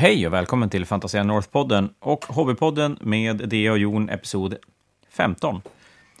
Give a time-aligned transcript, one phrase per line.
[0.00, 4.56] Hej och välkommen till Fantasia North-podden och Hobbypodden med Dea och Jon, episod
[5.08, 5.62] 15.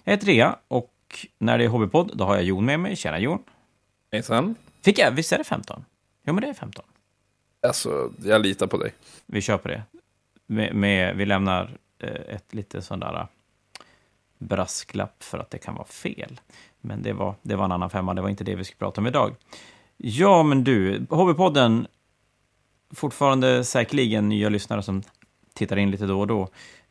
[0.04, 0.92] Jag heter Dea och
[1.38, 2.96] när det är Hobbypodd, då har jag Jon med mig.
[2.96, 3.42] Tjena Jon!
[4.12, 4.54] Hejsan.
[4.82, 5.84] Fick jag, visst är det 15?
[6.24, 6.84] Jo, men det är 15.
[7.62, 8.94] Alltså, jag litar på dig.
[9.26, 9.82] Vi kör på det.
[10.46, 13.26] Med, med, vi lämnar eh, ett lite sån där eh,
[14.38, 16.40] brasklapp för att det kan vara fel.
[16.80, 19.00] Men det var, det var en annan femma, det var inte det vi skulle prata
[19.00, 19.34] om idag.
[19.96, 21.86] Ja, men du, Hobbypodden,
[22.94, 25.02] fortfarande säkerligen nya lyssnare som
[25.54, 26.48] tittar in lite då och då.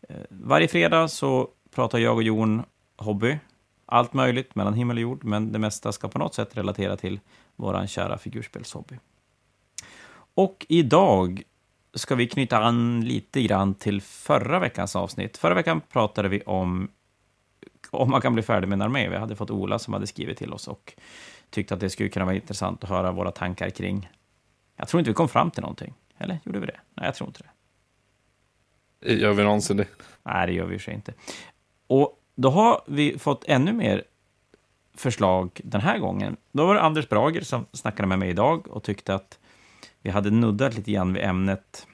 [0.10, 2.64] Eh, varje fredag så pratar jag och Jon
[2.98, 3.38] hobby.
[3.86, 7.20] Allt möjligt mellan himmel och jord, men det mesta ska på något sätt relatera till
[7.56, 8.96] vår kära figurspelshobby.
[10.34, 11.44] Och idag
[11.94, 15.38] ska vi knyta an lite grann till förra veckans avsnitt.
[15.38, 16.90] Förra veckan pratade vi om
[17.92, 19.10] om man kan bli färdig med en armé.
[19.10, 20.94] Vi hade fått Ola som hade skrivit till oss och
[21.50, 24.10] tyckte att det skulle kunna vara intressant att höra våra tankar kring.
[24.80, 25.94] Jag tror inte vi kom fram till någonting.
[26.18, 26.80] Eller gjorde vi det?
[26.94, 29.14] Nej, jag tror inte det.
[29.14, 29.88] Gör vi någonsin det?
[30.24, 31.14] Nej, det gör vi i och för sig inte.
[31.88, 34.04] Och då har vi fått ännu mer
[34.94, 36.38] förslag den här gången.
[36.52, 39.40] Då var det Anders Brager som snackade med mig idag och tyckte att
[40.02, 41.88] vi hade nuddat lite grann vid ämnet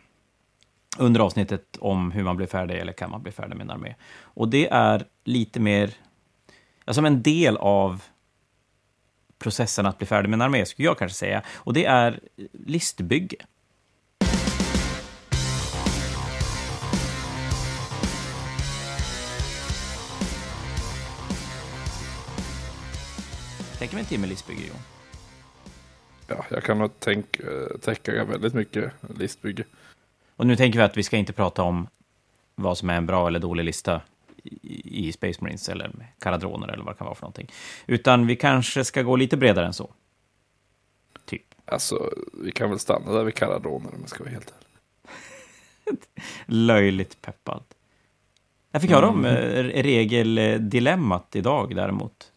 [0.98, 3.96] under avsnittet om hur man blir färdig eller kan man bli färdig med en armé.
[4.22, 5.94] Och det är lite mer,
[6.88, 8.04] som en del av
[9.46, 11.42] processen att bli färdig med en armé, skulle jag kanske säga.
[11.56, 12.20] Och det är
[12.52, 13.38] listbygge.
[23.80, 24.78] Tänker vi en timme listbygge, Jon?
[26.28, 29.64] Ja, jag kan nog tänka, eh, täcka väldigt mycket listbygge.
[30.36, 31.88] Och nu tänker vi att vi ska inte prata om
[32.56, 34.02] vad som är en bra eller dålig lista
[34.62, 37.52] i, Space Marines eller karadroner eller vad det kan vara för någonting.
[37.88, 39.94] Utan vi kanske ska gå lite bredare än så.
[41.26, 41.46] Typ.
[41.66, 46.00] Alltså, vi kan väl stanna där vid karadoner om jag ska vara helt ärlig.
[46.46, 47.64] Löjligt peppad.
[48.72, 52.32] Jag fick höra om eh, regeldilemmat idag däremot.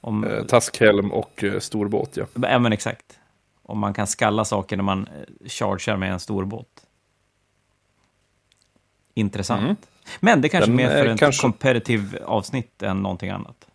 [0.00, 2.26] Om, Eh, taskhelm och eh, storbåt, ja.
[2.34, 3.18] ja, men exakt.
[3.62, 6.86] Om man kan skalla saker när man eh, chargear med en stor båt.
[9.14, 9.62] Intressant.
[9.62, 9.76] Mm.
[10.20, 13.66] Men det kanske är mer för en kanske- competitive avsnitt än någonting annat.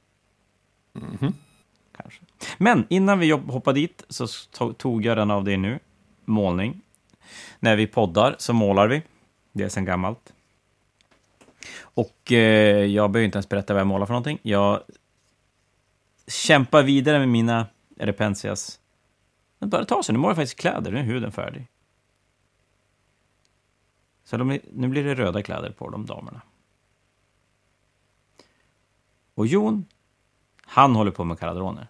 [0.93, 1.33] Mhm.
[1.97, 2.19] Kanske.
[2.57, 5.79] Men innan vi hoppar dit så to- tog jag den av dig nu.
[6.25, 6.81] Målning.
[7.59, 9.01] När vi poddar så målar vi.
[9.51, 10.33] Det är sedan gammalt.
[11.81, 14.39] Och eh, jag behöver inte ens berätta vad jag målar för någonting.
[14.41, 14.81] Jag
[16.27, 17.65] kämpar vidare med mina
[17.99, 18.79] repensias.
[19.59, 20.13] Det börjar ta sig.
[20.13, 20.91] Nu målar jag faktiskt kläder.
[20.91, 21.67] Nu är huden färdig.
[24.31, 26.41] Så de, nu blir det röda kläder på de damerna.
[29.35, 29.85] Och Jon,
[30.61, 31.87] han håller på med karadroner.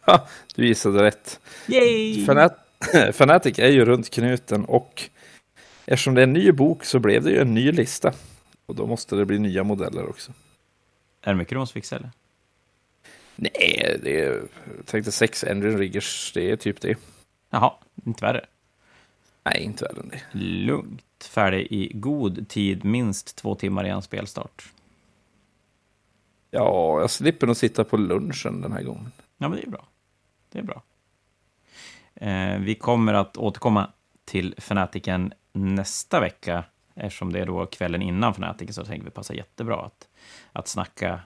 [0.00, 1.40] Ha, du gissade rätt.
[1.68, 2.26] Yay!
[2.26, 2.58] Fanat
[3.12, 5.10] Fanatic är ju runt knuten och
[5.84, 8.12] eftersom det är en ny bok så blev det ju en ny lista.
[8.66, 10.32] Och då måste det bli nya modeller också.
[11.22, 12.10] Är det mycket fixar eller?
[13.36, 14.42] Nej, det är,
[14.76, 16.98] jag tänkte sex engine riggers, det är typ det.
[17.50, 17.72] Jaha,
[18.04, 18.46] inte värre.
[19.44, 20.38] Nej, inte värre än det.
[20.38, 21.02] Lugnt.
[21.24, 24.72] Färdig i god tid, minst två timmar innan spelstart.
[26.50, 29.12] Ja, jag slipper nog sitta på lunchen den här gången.
[29.38, 29.86] Ja, men det är bra.
[30.52, 30.82] Det är bra.
[32.14, 33.90] Eh, vi kommer att återkomma
[34.24, 39.34] till Fanatiken nästa vecka, eftersom det är då kvällen innan Fanatiken, så tänker vi passa
[39.34, 40.08] jättebra att,
[40.52, 41.20] att snacka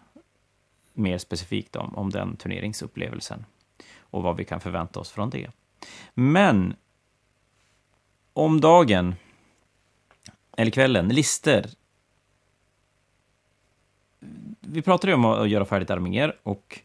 [0.92, 3.44] mer specifikt om, om den turneringsupplevelsen
[4.00, 5.50] och vad vi kan förvänta oss från det.
[6.14, 6.76] Men
[8.32, 9.14] om dagen,
[10.56, 11.70] eller kvällen, lister.
[14.60, 16.80] Vi pratade ju om att göra färdigt arméer och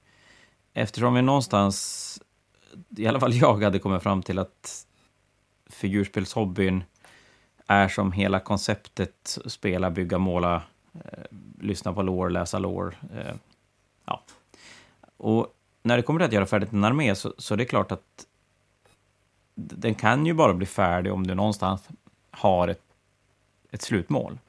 [0.74, 2.22] eftersom vi någonstans,
[2.98, 4.88] i alla fall jag, hade kommit fram till att
[5.70, 6.84] figurspelshobbyn
[7.68, 11.24] är som hela konceptet spela, bygga, måla, eh,
[11.59, 12.96] lyssna på lore, läsa lore.
[13.16, 13.36] Eh,
[14.06, 14.24] ja.
[15.18, 17.92] Och när det kommer till att göra färdigt en armé så, så det är klart
[17.92, 18.28] att
[19.56, 21.90] den kan ju bara bli färdig om du någonstans
[22.32, 22.82] har ett,
[23.72, 24.40] ett slutmål.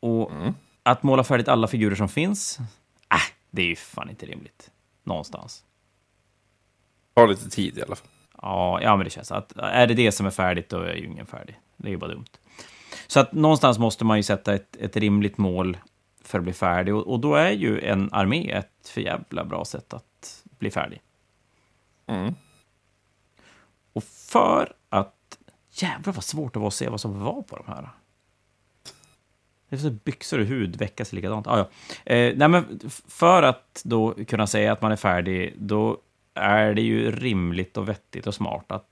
[0.00, 0.54] Och Mm.
[0.82, 2.58] att måla färdigt alla figurer som finns,
[3.12, 3.16] äh,
[3.50, 4.70] det är ju fan inte rimligt.
[5.02, 5.64] Någonstans.
[7.16, 8.08] Har lite tid i alla fall.
[8.42, 11.06] Ja, ja, men det känns att är det det som är färdigt, då är ju
[11.06, 11.60] ingen färdig.
[11.76, 12.26] Det är ju bara dumt.
[13.06, 15.78] Så att någonstans måste man ju sätta ett, ett rimligt mål
[16.22, 16.94] för att bli färdig.
[16.94, 21.00] Och, och då är ju en armé ett för jävla bra sätt att bli färdig.
[22.06, 22.34] Mm.
[23.92, 24.75] Och för.
[25.76, 27.88] Jävlar vad svårt det var att se vad som var på de här.
[29.68, 31.46] Det är så byxor och hud väckas likadant.
[31.46, 31.68] Ah, ja.
[32.14, 35.98] eh, nej, men för att då kunna säga att man är färdig, då
[36.34, 38.86] är det ju rimligt och vettigt och smart att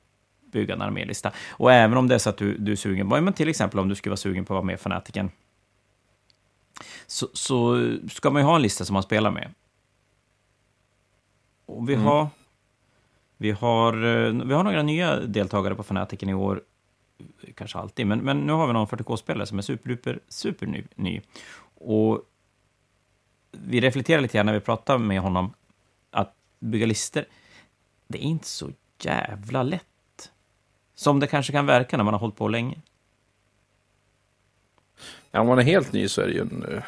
[0.52, 1.32] bygga en armélista.
[1.50, 3.80] Och även om det är så att du, du är sugen på, men till exempel
[3.80, 5.30] om du skulle vara sugen på att vara med i Fanatiken,
[7.06, 7.76] så, så
[8.10, 9.54] ska man ju ha en lista som man spelar med.
[11.66, 12.06] Och vi, Mm.
[12.06, 12.28] har,
[13.36, 16.62] vi, har, eh, vi har några nya deltagare på Fanatiken i år,
[17.54, 20.84] kanske alltid, men, men nu har vi någon 40K-spelare som är superduper, superny.
[20.94, 21.20] Ny.
[21.74, 22.22] Och
[23.50, 25.54] vi reflekterar lite grann när vi pratar med honom,
[26.10, 27.24] att bygga listor,
[28.08, 30.32] det är inte så jävla lätt.
[30.94, 32.80] Som det kanske kan verka när man har hållit på länge.
[35.30, 36.82] Ja, om man är helt ny så är det ju en eh,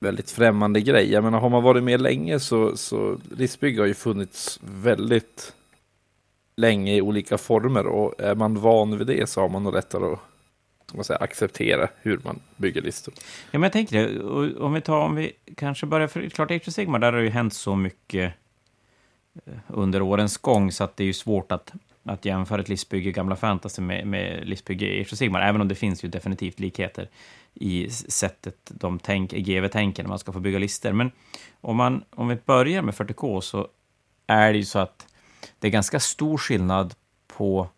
[0.00, 1.12] väldigt främmande grej.
[1.12, 5.54] Jag menar, har man varit med länge så, så listbygge har ju funnits väldigt
[6.58, 10.16] länge i olika former och är man van vid det så har man nog lättare
[10.86, 13.14] att man säga, acceptera hur man bygger listor.
[13.50, 14.22] Ja, men jag tänker det.
[14.60, 16.08] Om vi, tar, om vi kanske börjar...
[16.08, 18.32] För klart, Age of där har det ju hänt så mycket
[19.46, 21.72] eh, under årens gång, så att det är ju svårt att,
[22.02, 25.68] att jämföra ett listbygge i gamla fantasy med, med listbygge i Age of även om
[25.68, 27.08] det finns ju definitivt likheter
[27.54, 30.92] i sättet de tänk, GW tänker när man ska få bygga listor.
[30.92, 31.10] Men
[31.60, 33.68] om, man, om vi börjar med 40K så
[34.26, 35.07] är det ju så att
[35.58, 36.94] det är ganska stor skillnad
[37.26, 37.68] på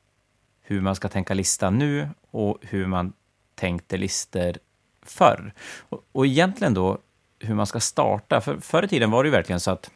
[0.60, 3.12] hur man ska tänka lista nu och hur man
[3.54, 4.58] tänkte listor
[5.02, 5.52] förr.
[5.78, 6.98] Och, och egentligen då
[7.38, 8.40] hur man ska starta.
[8.40, 9.90] För förr i tiden var det ju verkligen så att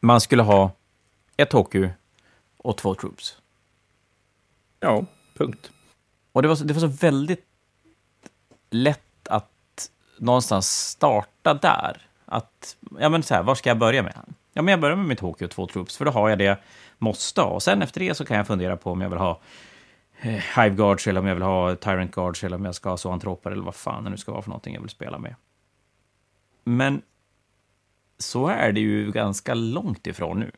[0.00, 0.70] man skulle ha
[1.36, 1.74] ett HQ
[2.56, 3.36] och två troops.
[4.80, 5.70] Ja, punkt.
[6.32, 7.44] Och det var, så, det var så väldigt
[8.70, 12.06] lätt att någonstans starta där.
[12.24, 14.34] Att, ja men så här, var ska jag börja med?
[14.56, 16.58] Ja, men jag börjar med mitt och två troops, för då har jag det
[16.98, 17.48] måste ha.
[17.48, 19.40] Och sen efter det så kan jag fundera på om jag vill ha
[20.20, 20.30] eh,
[20.62, 23.50] Hive Guards, eller om jag vill ha Tyrant Guards, eller om jag ska ha Zoantroper,
[23.50, 25.34] eller vad fan det nu ska vara för någonting jag vill spela med.
[26.64, 27.02] Men
[28.18, 30.50] så är det ju ganska långt ifrån nu.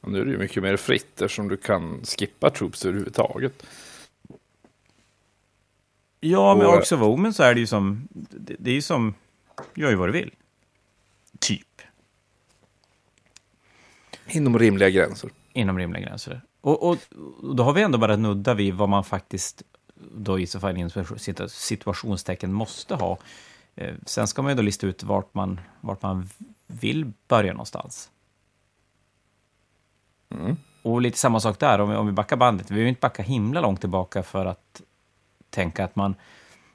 [0.00, 3.66] Och nu är det ju mycket mer fritt eftersom du kan skippa troops överhuvudtaget.
[6.20, 8.08] Ja, med Och- of Omen så är det ju som...
[8.10, 9.14] Det, det är ju som...
[9.74, 10.34] Gör ju vad du vill.
[11.38, 11.66] Typ.
[14.30, 15.30] Inom rimliga gränser.
[15.52, 16.40] Inom rimliga gränser.
[16.60, 16.98] Och, och,
[17.42, 19.62] och då har vi ändå bara nudda vid vad man faktiskt
[20.14, 23.18] då i så fall inom situa- situationstecken måste ha.
[23.76, 26.28] Eh, sen ska man ju då lista ut vart man, vart man
[26.66, 28.10] vill börja någonstans.
[30.34, 30.56] Mm.
[30.82, 32.70] Och lite samma sak där, om vi, om vi backar bandet.
[32.70, 34.82] Vi vill ju inte backa himla långt tillbaka för att
[35.50, 36.14] tänka att man,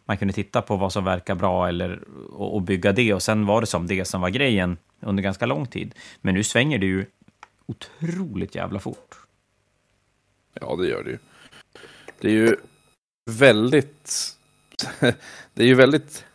[0.05, 2.03] man kunde titta på vad som verkar bra eller,
[2.33, 3.13] och, och bygga det.
[3.13, 5.95] Och sen var det som det som var grejen under ganska lång tid.
[6.21, 7.05] Men nu svänger det ju
[7.65, 9.15] otroligt jävla fort.
[10.53, 11.17] Ja, det gör det ju.
[12.19, 12.55] Det är ju
[13.31, 14.37] väldigt...
[15.53, 16.25] det är ju väldigt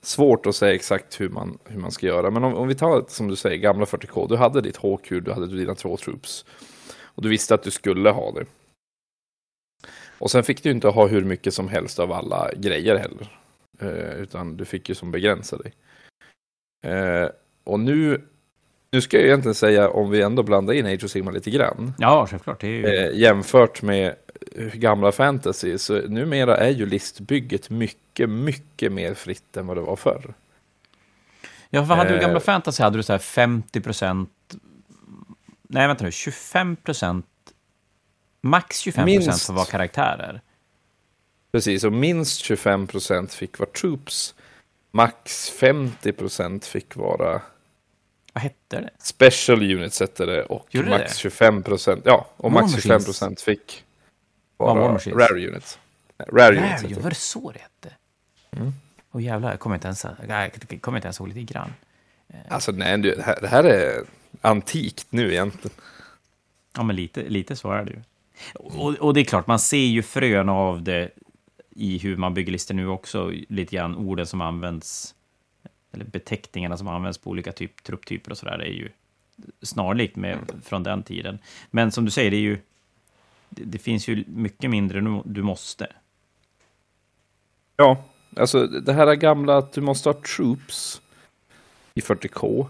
[0.00, 2.30] svårt att säga exakt hur man, hur man ska göra.
[2.30, 4.28] Men om, om vi tar som du säger, gamla 40K.
[4.28, 6.44] Du hade ditt HQ, du hade dina två troops.
[6.98, 8.46] Och du visste att du skulle ha det.
[10.18, 13.38] Och sen fick du inte ha hur mycket som helst av alla grejer heller.
[13.80, 15.74] Eh, utan du fick ju som begränsa dig.
[16.84, 17.28] Eh,
[17.64, 18.28] och nu,
[18.96, 21.94] nu ska jag egentligen säga, om vi ändå blandar in Age of Sigmar lite grann.
[21.98, 22.60] Ja, självklart.
[22.60, 22.86] Det ju...
[22.86, 24.14] Eh, jämfört med
[24.56, 29.80] eh, gamla fantasy så numera är ju listbygget mycket, mycket mer fritt än vad det
[29.80, 30.34] var förr.
[31.70, 32.22] Ja, vad hade du i Eh.
[32.22, 32.82] gamla fantasy?
[32.82, 34.30] Hade du så här 50 procent...
[35.62, 36.12] Nej, vänta nu.
[36.12, 37.26] 25 procent...
[38.40, 40.40] Max 25 procent att vara karaktärer.
[41.52, 44.34] Precis, och minst 25 procent fick vara troops.
[44.90, 47.42] Max 50 procent fick vara
[48.36, 48.90] Vad hette det?
[48.98, 51.18] special units hette det och Gjorde max det?
[51.18, 53.04] 25 procent, ja, och max 25 Machines.
[53.04, 53.84] procent fick
[54.56, 55.18] vara Machines?
[55.18, 55.78] rare units.
[56.32, 57.16] Rare units Rare, hette var det.
[57.16, 57.94] så det hette?
[58.50, 58.72] Mm.
[59.12, 61.74] Åh jävlar, jag kommer inte ens, jag kommer inte ens ihåg lite grann.
[62.48, 64.04] Alltså nej, det här, det här är
[64.40, 65.76] antikt nu egentligen.
[66.76, 68.00] Ja, men lite, lite så är det ju.
[68.54, 71.10] Och, och det är klart, man ser ju frön av det
[71.70, 73.32] i hur man bygger listor nu också.
[73.48, 75.14] Lite grann orden som används,
[75.96, 78.88] eller beteckningarna som används på olika typ, trupptyper och sådär, är ju
[79.62, 81.38] snarlikt med, från den tiden.
[81.70, 82.58] Men som du säger, det är ju
[83.48, 85.86] det, det finns ju mycket mindre nu du måste.
[87.76, 88.04] Ja,
[88.36, 91.02] alltså det här gamla att du måste ha troops
[91.94, 92.66] i 40K.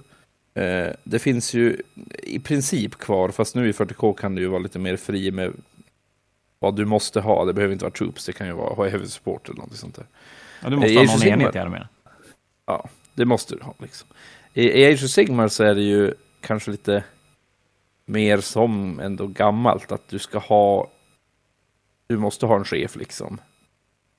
[0.55, 1.83] Eh, det finns ju
[2.23, 5.53] i princip kvar, fast nu i 40K kan du ju vara lite mer fri med
[6.59, 7.45] vad du måste ha.
[7.45, 9.95] Det behöver inte vara troops, det kan ju vara ha heavy support eller något sånt
[9.95, 10.07] där.
[10.63, 11.85] Ja, du måste Eh, ha någon enhet i armén.
[12.67, 14.09] Ja, det måste du ha liksom.
[14.55, 17.05] I, Age of Sigmar så är det ju kanske lite
[18.05, 20.91] mer som ändå gammalt att du ska ha
[22.07, 23.41] du måste ha en chef liksom.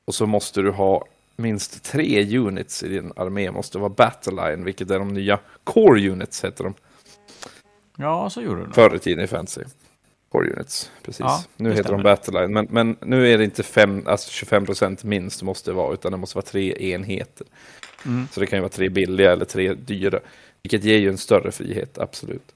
[0.06, 4.92] Och så måste du ha minst tre units i din armé måste vara Battleline, vilket
[4.92, 6.74] är de nya Core Units heter de.
[7.98, 8.66] Ja, så gjorde du.
[8.66, 8.75] nog.
[8.75, 9.62] Förr i tiden i Fantasy.
[10.38, 11.20] Core Units, precis.
[11.20, 12.03] Ja, nu heter de stämmer.
[12.03, 16.12] Battleline, men, men nu är det inte fem, alltså 25% minst måste det vara, utan
[16.12, 17.48] det måste vara tre enheter.
[18.06, 18.27] Mm.
[18.32, 20.20] Så det kan ju vara tre billiga eller tre dyra,
[20.62, 22.56] vilket ger ju en större frihet, absolut.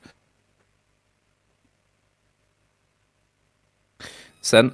[4.41, 4.73] Sen,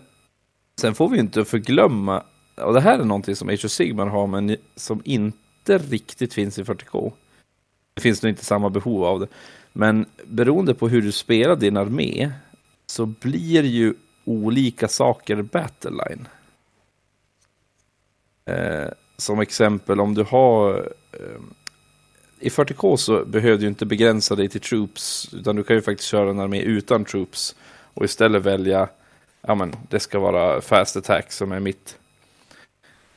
[0.82, 2.24] sen får vi inte förglömma,
[2.56, 6.60] och det här är någonting som Age of Sigmar har, men som inte riktigt finns
[6.60, 7.14] i 40K.
[7.94, 9.28] Det finns nog inte samma behov av det.
[9.74, 12.32] Men beroende på hur du spelar din armé
[12.92, 13.94] så blir ju
[14.26, 16.28] olika saker battleline.
[18.46, 20.76] Eh, som exempel om du har
[21.12, 21.42] eh,
[22.40, 26.10] i 40K så behöver du inte begränsa dig till troops utan du kan ju faktiskt
[26.10, 27.56] köra en armé utan troops
[27.94, 28.90] och istället välja
[29.42, 31.98] ja men det ska vara fast attack som är mitt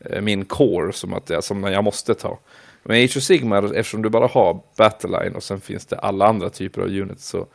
[0.01, 2.39] eh, min core som att jag, som jag måste ta.
[2.83, 6.27] Men i Age of Sigmar, eftersom du bara har Battleline och sen finns det alla
[6.27, 7.47] andra typer av units så,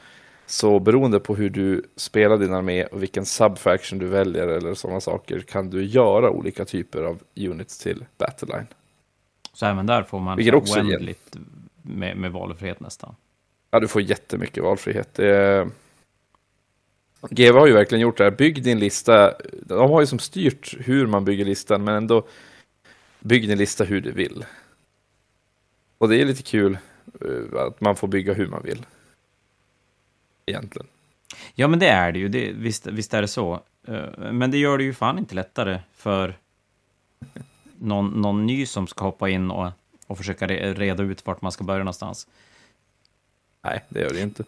[0.46, 5.02] så beroende på hur du spelar din armé och vilken subfaction du väljer eller sådana
[5.02, 8.68] saker kan du göra olika typer av units till Battleline.
[9.54, 11.38] Så även där får man Vilket också oändligt
[11.82, 13.16] med, med valfrihet nästan.
[13.72, 15.14] Ja, du får jättemycket valfrihet.
[15.14, 15.70] Det...
[17.30, 18.32] GW har ju verkligen gjort det här.
[18.32, 19.34] Bygg din lista.
[19.62, 22.28] De har ju som styrt hur man bygger listan, men ändå
[23.20, 24.46] bygg din lista hur du vill.
[25.98, 26.78] Och det är lite kul
[27.22, 28.86] eh, att man får bygga hur man vill.
[30.46, 30.88] Egentligen.
[31.56, 32.30] Ja, men det är det ju.
[32.30, 33.62] Det, visst, visst är det så.
[33.88, 36.38] Eh, Men det gör det ju fan inte lättare för
[37.80, 39.72] någon, någon ny som ska hoppa in och,
[40.08, 42.28] och försöka re- reda ut vart man ska börja någonstans.
[43.62, 44.44] Nej, det gör det inte.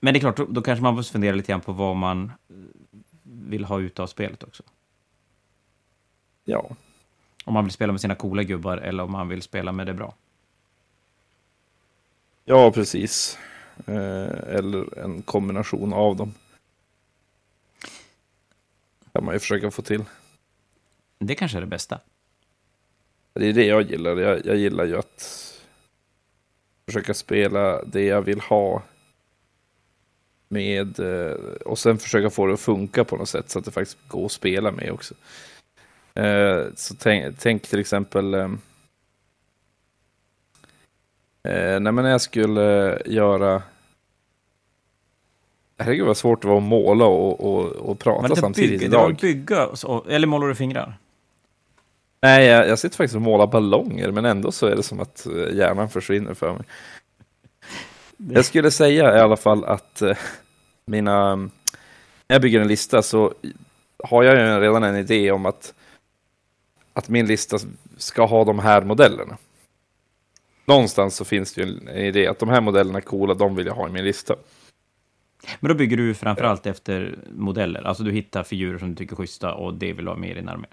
[0.00, 2.24] Men det är klart, då, då kanske man måste fundera lite grann på vad man
[2.48, 2.56] eh,
[3.22, 4.62] vill ha ut av spelet också.
[6.44, 6.70] Ja,
[7.44, 9.94] Om man vill spela med sina coola gubbar eller om man vill spela med det
[9.94, 10.14] bra.
[12.44, 13.38] ja precis.
[13.86, 16.34] Eh, eller en kombination av dem.
[19.12, 20.04] kan man ju försöka få till.
[21.18, 22.00] Det kanske är det bästa.
[23.32, 24.16] Det är det jag gillar.
[24.16, 25.48] Jag, jag gillar ju att
[26.86, 28.82] försöka spela det jag vill ha.
[30.48, 31.36] Med, eh,
[31.66, 34.26] och sen försöka få det att funka på något sätt så att det faktiskt går
[34.26, 35.14] att spela med också.
[36.14, 38.34] Eh, så tänk, tänk till exempel
[41.48, 43.62] eh, eh, nej, men jag skulle göra
[45.78, 48.96] Herregud vad svårt det var att måla och, och, och prata det, samtidigt bygga, det
[48.96, 49.18] var idag.
[49.20, 50.98] bygga, så- eller målar du fingrar?
[52.22, 55.26] Nej, jag, jag sitter faktiskt och målar ballonger, men ändå så är det som att
[55.26, 56.62] eh, hjärnan försvinner för mig.
[58.16, 60.16] Jag skulle säga i alla fall att eh,
[60.84, 61.36] mina...
[61.36, 61.50] När
[62.34, 63.34] jag bygger en lista så
[64.04, 65.74] har jag ju redan en idé om att,
[66.92, 67.58] att min lista
[67.96, 69.36] ska ha de här modellerna.
[70.64, 73.66] Någonstans så finns det ju en, idé att de här modellerna är coola, de vill
[73.66, 74.34] jag ha i min lista.
[75.60, 77.82] Men då bygger du framförallt efter modeller.
[77.82, 80.30] Alltså du hittar figurer som du tycker är schyssta och det vill du ha med
[80.30, 80.66] i din armé.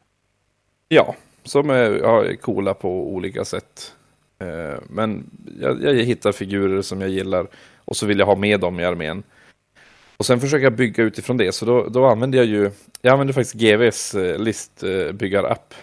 [0.88, 3.96] Ja, som är, ja, är coola på olika sätt.
[4.40, 5.30] Eh, men
[5.62, 8.86] jag, jag hittar figurer som jag gillar och så vill jag ha med dem i
[8.86, 9.24] armén.
[10.18, 13.34] Och sen försöker jag bygga utifrån det, så då, då använder jag ju, jag använder
[13.34, 15.74] faktiskt GVs eh, listbyggarapp.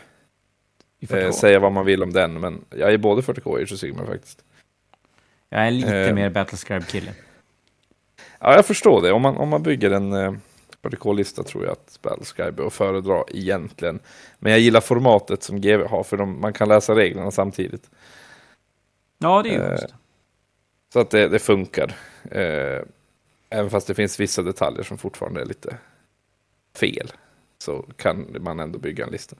[1.01, 1.25] I 40K.
[1.25, 3.79] Eh, säga vad man vill om den, men jag är både 40K och Age of
[3.79, 4.45] Sigmar faktiskt.
[5.49, 6.15] Jag är lite Eh.
[6.15, 7.13] mer Battlescribe-kille.
[8.41, 9.13] Ja, jag förstår det.
[9.13, 10.33] Om man, om man bygger en eh,
[10.83, 14.01] 40K-lista tror jag att Battlescribe är att föredra egentligen.
[14.39, 17.91] Men jag gillar formatet som GV har, för de, man kan läsa reglerna samtidigt.
[19.19, 19.79] Ja, det är ju Eh.
[20.93, 21.95] Så att det, det funkar.
[22.31, 22.83] Eh,
[23.51, 25.77] även fast det finns vissa detaljer som fortfarande är lite
[26.77, 27.13] fel.
[27.59, 29.37] Så kan man ändå bygga en lista.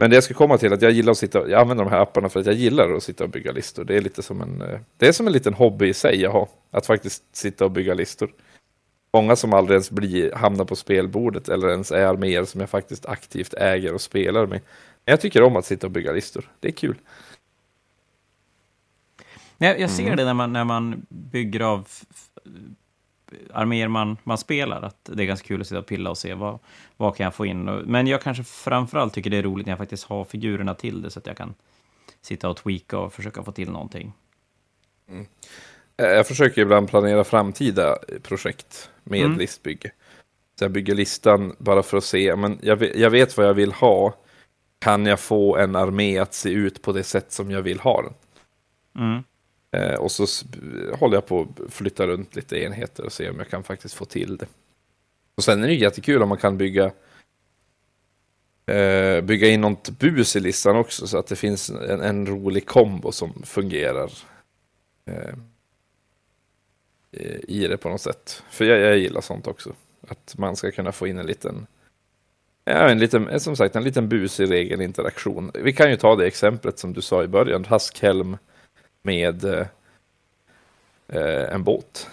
[0.00, 1.90] Men det jag ska komma till är att jag gillar att sitta, jag använder de
[1.90, 3.84] här apparna för att jag gillar att sitta och bygga listor.
[3.84, 6.30] Det är lite som en, eh, det är som en liten hobby i sig jag
[6.30, 6.48] har.
[6.70, 8.30] Att faktiskt sitta och bygga listor.
[9.12, 13.06] Många som aldrig ens blir, hamnar på spelbordet eller ens är arméer som jag faktiskt
[13.06, 14.60] aktivt äger och spelar med.
[15.04, 16.50] Men jag tycker om att sitta och bygga listor.
[16.60, 16.96] Det är kul.
[19.58, 20.16] Jag, jag ser Mm.
[20.16, 21.88] det när man, när man bygger av
[23.52, 26.34] arméer man, man spelar, att det är ganska kul att sitta och pilla och se
[26.34, 26.58] vad,
[26.96, 27.64] vad kan jag få in.
[27.64, 31.10] Men jag kanske framförallt tycker det är roligt när jag faktiskt har figurerna till det,
[31.10, 31.54] så att jag kan
[32.22, 34.12] sitta och tweaka och försöka få till någonting.
[35.96, 39.38] Eh, Jag försöker ibland planera framtida projekt med Mm.
[39.38, 39.90] listbygge.
[40.58, 43.54] Så jag bygger listan bara för att se, men jag vet, jag vet vad jag
[43.54, 44.14] vill ha.
[44.78, 48.02] Kan jag få en armé att se ut på det sätt som jag vill ha
[48.02, 48.12] den?
[49.04, 49.22] Mm.
[49.72, 50.26] Eh, och så
[50.94, 54.04] håller jag på att flytta runt lite enheter och se om jag kan faktiskt få
[54.04, 54.46] till det.
[55.34, 56.92] Och sen är det ju jättekul om man kan bygga
[58.66, 62.66] eh, bygga in något bus i listan också så att det finns en, en rolig
[62.66, 64.10] kombo som fungerar.
[65.04, 65.34] Eh,
[67.12, 68.42] eh, i det på något sätt.
[68.50, 69.72] För jag, jag gillar sånt också.
[70.08, 71.66] Att man ska kunna få in en liten,
[72.64, 75.50] ja, en liten, eh, som sagt, en liten busig regelinteraktion.
[75.54, 78.36] Vi kan ju ta det exemplet som du sa i början, Haskhelm
[79.02, 79.66] med eh,
[81.54, 82.10] en båt.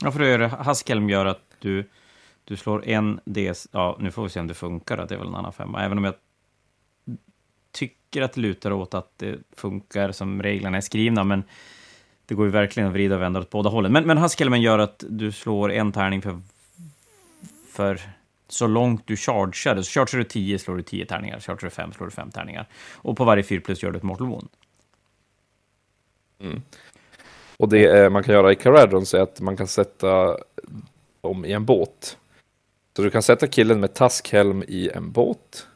[0.00, 1.88] Ja, för då gör det, Haskelm gör att du,
[2.44, 5.28] du slår en D, ja, nu får vi se om det funkar, det är väl
[5.28, 6.14] en annan femma, även om jag
[7.72, 11.44] tycker att det lutar åt att det funkar som reglerna är skrivna, men
[12.26, 13.92] det går ju verkligen att vrida och vända åt båda hållen.
[13.92, 16.40] Men, men Haskelmen gör att du slår en tärning för,
[17.72, 18.00] för
[18.48, 19.82] så långt du chargear.
[19.82, 22.66] Så chargear du 10 slår du 10 tärningar, chargear du 5 slår du 5 tärningar.
[22.92, 24.48] Och på varje 4 plus gör du ett mortal wound.
[26.38, 26.62] Mm.
[27.56, 30.36] Och det man kan göra i Caradron är att man kan sätta
[31.20, 32.18] dem i en båt.
[32.96, 35.66] Så du kan sätta killen med taskhelm i en båt.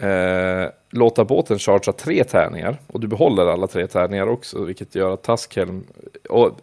[0.00, 5.14] Eh, låta båten chargea tre tärningar och du behåller alla tre tärningar också, vilket gör
[5.14, 5.84] att taskhelm...
[6.28, 6.60] Och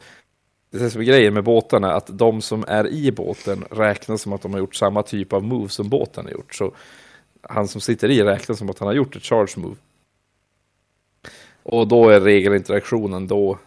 [0.69, 4.41] det som är grejen med båtarna att de som är i båten räknas som att
[4.41, 6.55] de har gjort samma typ av move som båten har gjort.
[6.55, 6.71] Så
[7.41, 9.75] han som sitter i räknas som att han har gjort ett charge move.
[11.67, 13.57] Och då är regelinteraktionen då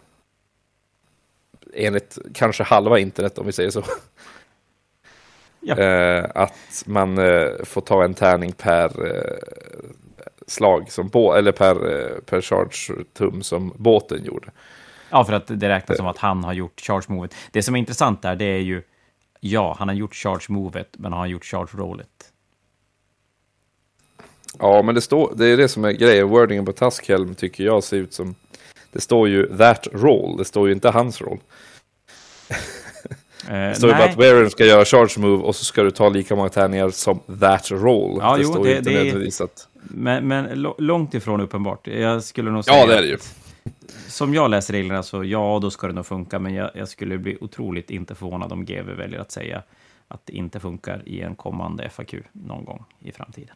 [1.75, 3.83] enligt kanske halva internet om vi säger så.
[5.63, 5.79] Ja.
[5.79, 9.39] Eh, att man eh, får ta en tärning per eh,
[10.47, 11.75] slag, som bå eller per,
[12.21, 14.51] per charge-tum som båten gjorde.
[15.11, 17.35] Ja, för att det räknas som att han har gjort charge-movet.
[17.51, 18.83] Det som är intressant där, det är ju,
[19.41, 22.30] ja, han har gjort charge-movet, men han har gjort charge-rollet.
[24.59, 26.29] Ja, men det, står, det är det som är grejen.
[26.29, 28.35] Wordingen på Taskhelm tycker jag ser ut som...
[28.93, 31.39] Det står ju that roll, det står ju inte hans roll.
[33.49, 35.91] Eh, det står ju bara att Warren ska göra charge move och så ska du
[35.91, 38.19] ta lika många tärningar som that roll.
[38.21, 39.69] Ja, det jo, står det, ju inte det nödvändigtvis att...
[39.83, 41.87] Men, men långt ifrån uppenbart.
[41.87, 43.19] Jag skulle nog säga ja, det är det ju.
[44.09, 47.19] Som jag läser reglerna så ja, då ska det nog funka, men jag, jag skulle
[47.19, 49.63] bli otroligt inte förvånad om GW väljer att säga
[50.09, 53.55] att det inte funkar i en kommande FAQ någon gång i framtiden.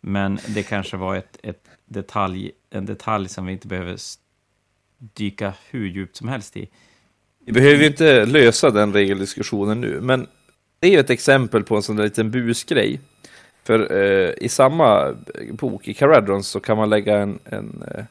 [0.00, 3.96] Men det kanske var ett, ett detalj, en detalj som vi inte behöver
[4.98, 6.68] dyka hur djupt som helst i.
[7.44, 10.26] Vi behöver ju inte lösa den regeldiskussionen nu, men
[10.80, 13.00] det är ju ett exempel på en sån där liten busgrej.
[13.64, 15.16] För eh, i samma
[15.50, 18.04] bok, i Caradron, så kan man lägga en, en eh,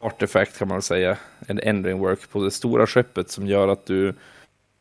[0.00, 4.08] artefakt kan man säga, en ending work på det stora skeppet som gör att du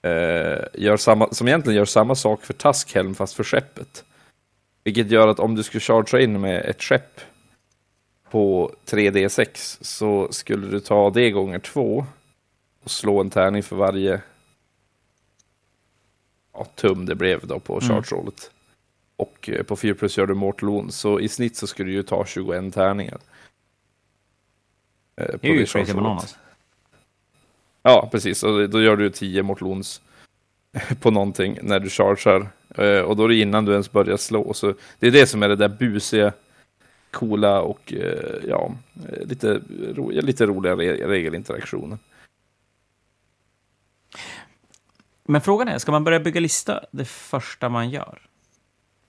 [0.01, 4.03] eh, gör samma, som egentligen gör samma sak för Taskhelm fast för skeppet.
[4.83, 7.21] Vilket gör att om du skulle chargea in med ett skepp
[8.29, 12.05] på 3D6 så skulle du ta det gånger två
[12.83, 14.21] och slå en tärning för varje
[16.53, 17.87] ja, tum det blev då på mm.
[17.87, 18.51] charge-rollet.
[19.15, 21.93] Och eh, på 4 plus gör du mortal wound, så i snitt så skulle du
[21.93, 23.19] ju ta 21 tärningar.
[25.15, 26.37] Eh, det är ju crazy bananas.
[27.83, 28.43] Ja, precis.
[28.43, 30.01] Och då gör du 10 mortal wounds
[31.01, 32.51] på någonting när du chargear.
[32.75, 34.53] Eh, och då är det innan du ens börjar slå.
[34.53, 36.33] Så det är det som är det där busiga,
[37.11, 37.93] coola och
[38.47, 38.75] ja,
[39.21, 39.61] lite,
[39.95, 40.75] ro, lite roliga
[41.07, 41.97] regelinteraktioner.
[45.23, 48.21] Men frågan är, ska man börja bygga lista det första man gör?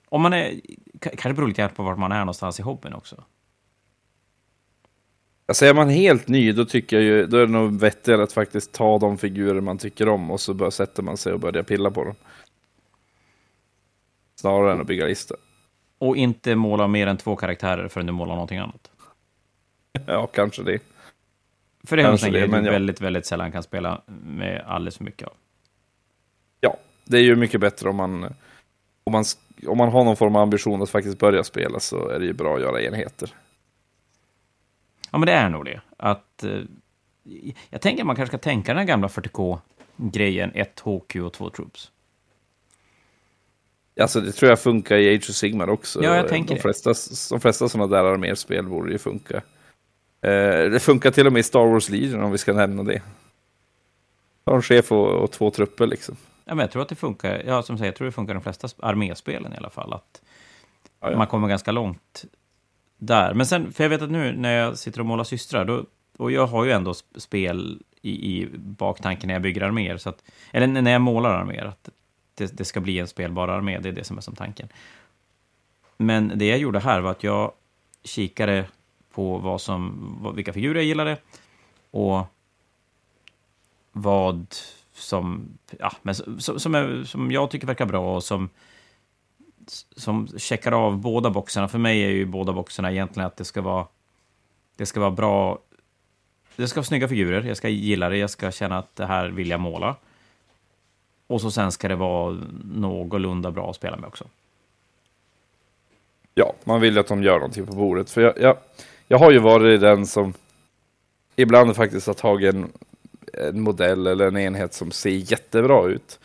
[0.08, 0.60] Om man är,
[1.00, 3.24] kanske beror lite på vart man är någonstans i hobbyn också.
[5.46, 8.32] Alltså är man helt ny, då tycker jag ju, då är det nog vettigare att
[8.32, 11.62] faktiskt ta de figurer man tycker om och så bara sätter man sig och börjar
[11.62, 12.14] pilla på dem.
[14.34, 15.34] Snarare än att bygga lista.
[15.98, 18.90] Och inte måla mer än två karaktärer förrän du målar någonting annat.
[20.06, 20.78] Ja, kanske det.
[21.84, 25.28] För det är en grej du väldigt, väldigt sällan kan spela med alldeles för mycket
[25.28, 25.34] av.
[26.60, 28.34] Ja, det är ju mycket bättre om man,
[29.04, 29.24] om man,
[29.66, 32.32] om man har någon form av ambition att faktiskt börja spela så är det ju
[32.32, 33.34] bra att göra enheter.
[35.10, 35.80] Ja, men det är nog det.
[35.96, 36.60] Att, eh,
[37.70, 41.50] jag tänker att man kanske ska tänka den här gamla 40K-grejen, ett HQ och två
[41.50, 41.90] troops.
[44.00, 46.04] Alltså det tror jag funkar i Age of Sigmar också.
[46.04, 47.28] Ja, jag tänker de flesta, det.
[47.30, 49.36] De flesta sådana där arméspel borde ju funka.
[50.22, 53.02] Eh, det funkar till och med i Star Wars Legion om vi ska nämna det.
[54.44, 56.16] Har en chef och, och, två trupper liksom.
[56.44, 57.42] Ja, men jag tror att det funkar.
[57.46, 59.92] Ja, som sagt, jag tror det funkar i de flesta arméspelen i alla fall.
[59.92, 60.22] Att
[61.00, 61.18] ja, ja.
[61.18, 62.24] man kommer ganska långt
[62.98, 63.34] där.
[63.34, 65.84] Men sen, för jag vet att nu när jag sitter och målar systrar, då,
[66.18, 70.24] och jag har ju ändå spel i, i baktanken när jag bygger arméer, så att,
[70.52, 71.88] eller när jag målar arméer, att
[72.34, 74.68] det, det, ska bli en spelbar armé, det är det som är som tanken.
[75.96, 77.52] Men det jag gjorde här var att jag
[78.04, 78.66] kikade
[79.12, 81.16] på vad som, vilka figurer jag gillade
[81.90, 82.26] och
[83.92, 84.46] vad
[84.92, 88.50] som, ja, men som, som, är, som jag tycker verkar bra och som,
[89.96, 91.68] som checkar av båda boxarna.
[91.68, 93.86] För mig är ju båda boxarna egentligen att det ska vara,
[94.76, 95.58] det ska vara bra
[96.56, 99.28] det ska vara snygga figurer, jag ska gilla det, jag ska känna att det här
[99.28, 99.96] vill jag måla.
[101.32, 104.24] Och så sen ska det vara någorlunda bra att spela med också.
[106.34, 108.10] Ja, man vill ju att de gör någonting på bordet.
[108.10, 108.56] För jag, jag,
[109.08, 110.32] jag har ju varit den som
[111.36, 112.72] ibland faktiskt har tagit en,
[113.32, 116.18] en modell eller en enhet som ser jättebra ut.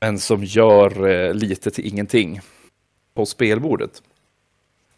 [0.00, 2.40] Men som gör eh, lite till ingenting
[3.14, 4.02] på spelbordet.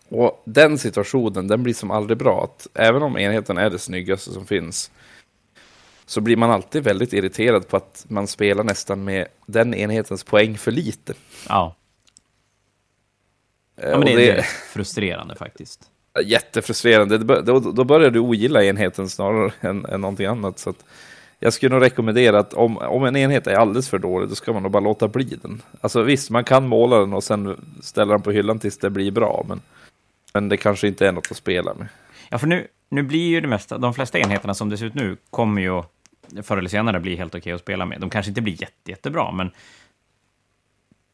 [0.08, 2.44] Och den situationen, den blir som aldrig bra.
[2.44, 4.90] Att även om enheten är det snyggaste som finns,
[6.06, 10.58] så blir man alltid väldigt irriterad på att man spelar nästan med den enhetens poäng
[10.58, 11.14] för lite.
[11.48, 11.74] Ja.
[13.80, 15.90] Ja, men det, det är frustrerande faktiskt.
[16.24, 17.18] Jättefrustrerande.
[17.18, 20.58] Då, då börjar du ogilla enheten snarare än, än någonting annat.
[20.58, 20.84] Så att
[21.38, 24.52] jag skulle nog rekommendera att om, om en enhet är alldeles för dålig, då ska
[24.52, 25.62] man nog bara låta bli den.
[25.80, 29.10] Alltså visst, man kan måla den och sen ställa den på hyllan tills det blir
[29.10, 29.60] bra, men,
[30.34, 31.88] men det kanske inte är något att spela med.
[32.28, 34.94] Ja, för nu, nu blir ju det mesta, de flesta enheterna som det ser ut
[34.94, 35.82] nu kommer ju
[36.42, 38.00] förr eller senare bli helt okej att spela med.
[38.00, 39.50] De kanske inte blir jätte, jättebra, men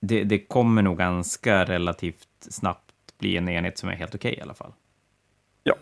[0.01, 4.40] det, det kommer nog ganska relativt snabbt bli en enhet som är helt okej i
[4.40, 4.72] alla fall.
[5.62, 5.75] Ja.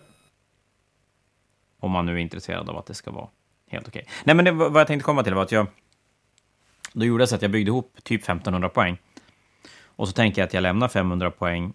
[1.78, 3.28] Om man nu är intresserad av att det ska vara
[3.66, 4.06] helt okej.
[4.24, 5.66] Nej, men det, vad jag tänkte komma till var att jag...
[6.92, 8.98] Då gjorde jag så att jag byggde ihop typ 1500 poäng.
[9.84, 11.72] Och så tänker jag att jag lämnar 500 poäng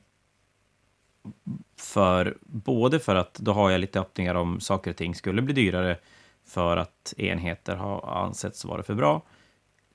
[1.77, 5.53] för både för att då har jag lite öppningar om saker och ting skulle bli
[5.53, 5.97] dyrare
[6.45, 9.21] för att enheter har ansetts vara för bra.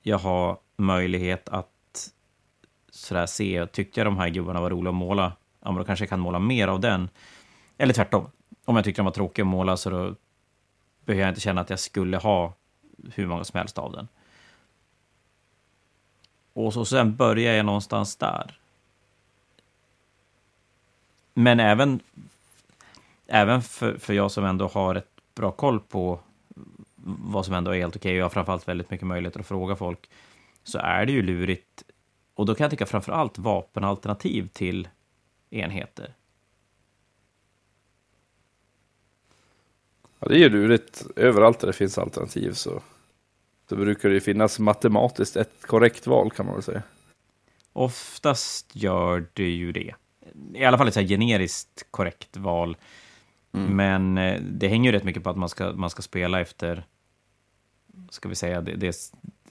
[0.02, 2.10] Jag har möjlighet att
[2.90, 6.02] sådär se, tyckte jag de här gubbarna var roliga att måla, ja men då kanske
[6.02, 7.08] jag kan måla mer av den.
[7.78, 8.30] Eller tvärtom,
[8.64, 10.14] om jag tyckte de var tråkiga att måla så då
[11.04, 12.54] behöver jag inte känna att jag skulle ha
[13.14, 14.08] hur många som helst av den.
[16.52, 18.58] Och så sen börjar jag någonstans där.
[21.34, 22.00] Men även,
[23.26, 26.20] även för, för jag som ändå har ett bra koll på
[27.04, 29.76] vad som ändå är helt okej, och jag har framförallt väldigt mycket möjligheter att fråga
[29.76, 30.10] folk,
[30.64, 31.82] så är det ju lurigt.
[32.34, 34.88] Och då kan jag tycka framförallt vapenalternativ till
[35.50, 36.14] enheter.
[40.18, 41.06] Ja, det är ju lurigt.
[41.16, 42.82] Överallt där det finns alternativ så,
[43.68, 46.82] så brukar det ju finnas matematiskt ett korrekt val kan man väl säga.
[47.72, 49.94] Oftast gör det ju det.
[50.54, 52.76] I alla fall ett så generiskt korrekt val.
[53.50, 56.84] Men eh, det hänger ju rätt mycket på att man ska, man ska spela efter,
[58.10, 58.96] ska vi säga, det, det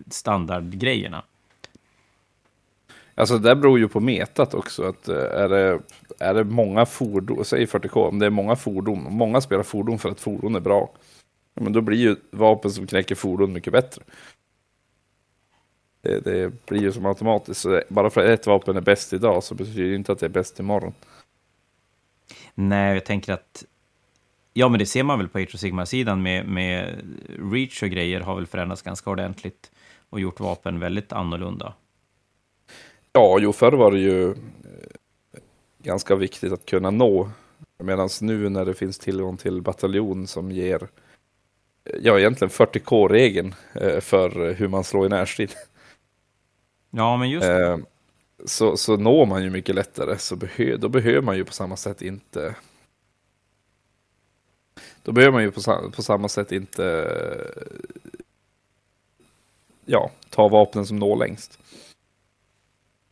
[0.09, 1.23] standardgrejerna.
[3.15, 4.83] Alltså det beror ju på metat också.
[4.83, 5.79] Att eh, är, det,
[6.19, 10.09] är det många fordon, säg 40K, om det är många fordon, många spelar fordon för
[10.09, 10.89] att fordon är bra.
[11.53, 14.03] Men då blir ju vapen som knäcker fordon mycket bättre.
[16.01, 17.61] Det, det blir ju som automatiskt.
[17.61, 20.25] Så bara för att ett vapen är bäst idag så betyder det inte att det
[20.25, 20.93] är bäst imorgon.
[22.55, 23.65] Nej, jag tänker att...
[24.53, 27.01] Ja, men det ser man väl på Age of Sigmar-sidan med, med
[27.51, 29.71] Reach och grejer har väl förändrats ganska ordentligt
[30.09, 31.73] och gjort vapen väldigt annorlunda.
[33.13, 34.35] Ja, jo, förr var det ju eh,
[35.83, 37.29] ganska viktigt att kunna nå.
[37.77, 40.83] Medan nu när det finns tillgång till bataljon som ger,
[41.85, 45.51] eh, ja egentligen 40K-regeln eh, för hur man slår i närstrid.
[46.89, 47.77] Ja, men just Eh,
[48.45, 50.17] så, så når man ju mycket lättare.
[50.17, 52.55] Så behö, då behöver man ju på samma sätt inte...
[55.09, 57.07] Då behöver man ju på, på samma sätt inte...
[59.85, 61.59] Ja, ta vapnen som når längst.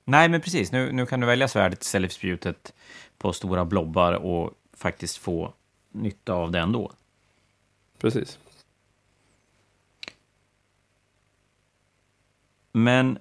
[0.04, 0.72] Nej, men precis.
[0.72, 2.74] Nu, nu kan du välja svärdet istället för spjutet
[3.18, 5.54] på stora blobbar och faktiskt få
[5.92, 6.92] nytta av det ändå.
[8.00, 8.40] Precis.
[12.72, 13.20] Men...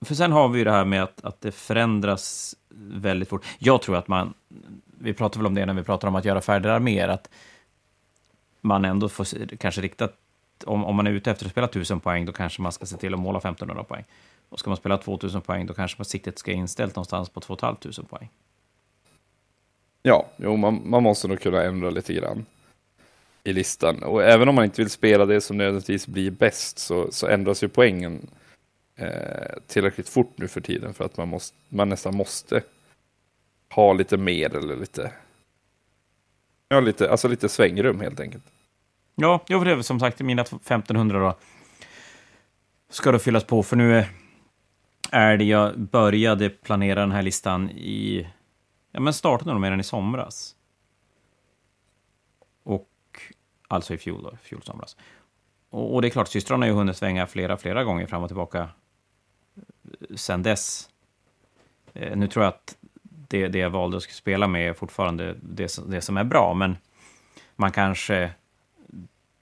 [0.00, 3.44] För sen har vi ju det här med att, att det förändras väldigt fort.
[3.58, 4.34] Jag tror att man...
[4.98, 7.30] Vi pratar väl om det när vi pratar om att göra färdiga arméer, att
[8.64, 10.08] man ändå får kanske rikta...
[10.64, 12.96] Om, om man är ute efter att spela 1000 poäng, då kanske man ska se
[12.96, 14.04] till att måla 1500 poäng.
[14.48, 18.08] Och ska man spela 2000 poäng, då kanske man siktet ska inställt någonstans på 2500
[18.08, 18.28] poäng.
[20.02, 22.46] Ja, jo, man, man måste nog kunna ändra lite grann
[23.44, 24.02] i listan.
[24.02, 27.62] Och även om man inte vill spela det som nödvändigtvis blir bäst så, så ändras
[27.62, 28.30] ju poängen
[28.96, 32.62] eh, tillräckligt fort nu för tiden för att man, måste, man nästan måste
[33.70, 35.12] ha lite mer eller lite,
[36.68, 38.44] ja, lite, alltså lite svängrum helt enkelt.
[39.14, 41.38] Ja, jag för det är som sagt mina 1500 då.
[42.88, 44.08] Ska då fyllas på, för nu är-
[45.36, 48.28] det jag började planera den här listan i...
[48.92, 50.56] Ja, men startade nog med den i somras.
[52.62, 52.88] Och
[53.68, 54.96] alltså i fjol då, fjol somras.
[55.70, 58.28] Och, och det är klart, systrarna har ju hunnit svänga flera, flera gånger fram och
[58.28, 58.68] tillbaka
[59.56, 60.90] eh, sen dess.
[61.92, 62.76] Eh, nu tror jag att
[63.34, 66.76] det, det jag valde att spela med är fortfarande det, det som är bra, men
[67.56, 68.30] Man kanske...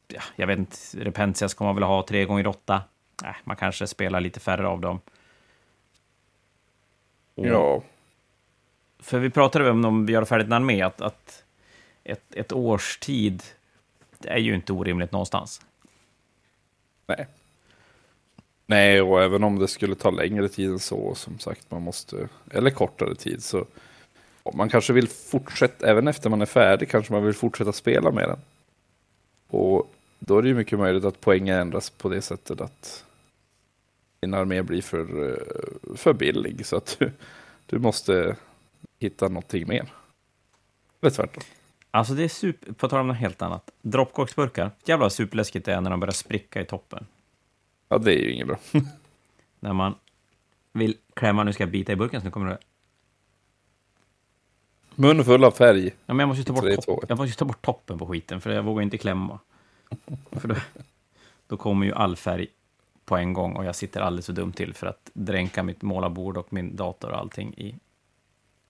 [0.08, 2.82] Ja, jag vet inte, Repentias kommer man väl ha tre gånger åtta.
[3.24, 5.00] Äh, man kanske spelar lite färre av dem.
[7.34, 7.82] Och, Ja,
[8.98, 11.44] För vi pratade om, om vi gör färdigt en armé, att, att
[12.04, 13.42] ett, ett års tid
[14.20, 15.60] är ju inte orimligt någonstans.
[17.06, 17.26] nej.
[18.72, 22.28] Nej, och även om det skulle ta längre tid än så, som sagt, man måste,
[22.50, 23.66] eller kortare tid, så
[24.54, 28.28] man kanske vill fortsätta, även efter man är färdig, kanske man vill fortsätta spela med
[28.28, 28.38] den.
[29.48, 33.04] Och då är det ju mycket möjligt att poängen ändras på det sättet att
[34.20, 37.10] din armé blir för, eh, för billig, så att du,
[37.66, 38.36] du måste
[38.98, 39.92] hitta någonting mer.
[41.00, 41.42] Eller tvärtom.
[41.90, 43.70] Alltså det är super, på tal om något helt annat.
[43.82, 47.06] Droppkaksburkar, jävlar vad superläskigt det är när de börjar spricka i toppen.
[47.92, 48.58] Ja, det är ju inget bra.
[49.60, 49.94] När man
[50.72, 52.58] vill klämma, nu ska jag bita i burken så nu kommer det...
[54.94, 55.86] Mun full av färg.
[55.86, 58.06] Ja, men jag måste ju ta bort, topp, jag måste ju ta bort toppen på
[58.06, 59.38] skiten, för jag vågar inte klämma.
[60.30, 60.54] För då,
[61.46, 62.46] då kommer ju all färg
[63.04, 66.36] på en gång och jag sitter alldeles för dumt till för att dränka mitt målarbord
[66.36, 67.74] och min dator och allting i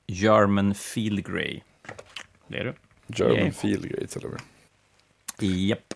[0.07, 1.61] German Field Grey.
[2.47, 2.75] Det är du.
[3.07, 3.53] German Yeah.
[3.53, 4.41] feel great till och med.
[5.39, 5.95] Japp.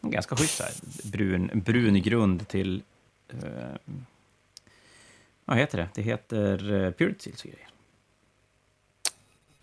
[0.00, 0.72] Ganska schysst så här.
[1.10, 2.82] Brun, brun grund till...
[3.28, 3.96] Eh,
[5.44, 5.88] vad heter det?
[5.94, 6.58] Det heter
[6.98, 7.68] Purity Seals och grejer.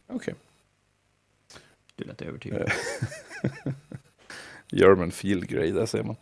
[0.08, 0.36] Okej.
[1.95, 2.71] Du lät övertygad.
[4.71, 6.15] German feel grey, där ser man.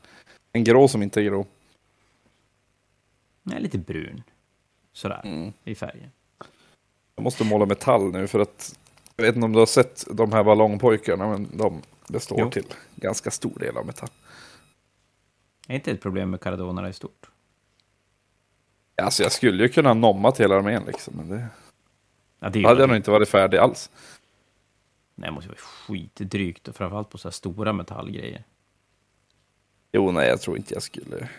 [0.51, 1.45] En grå som inte är grå.
[3.43, 4.23] Nej, lite brun.
[4.93, 5.53] Sådär, Mm.
[5.63, 6.11] i färgen.
[7.15, 8.79] Jag måste måla metall nu för att
[9.15, 11.81] jag vet inte om du har sett de här ballongpojkarna, men de
[12.13, 12.51] består Jo.
[12.51, 14.09] till ganska stor del av metall.
[15.67, 17.29] Är inte ett problem med Cardona i stort?
[19.01, 21.47] Alltså jag skulle ju kunna nomma till hela armén liksom, men det
[22.39, 23.89] Ja, det hade jag nog inte varit färdig alls.
[25.15, 28.43] Nej, det måste vara skitdrygt, och framförallt på så här stora metallgrejer.
[29.91, 31.29] Jo, nej, jag tror inte jag skulle.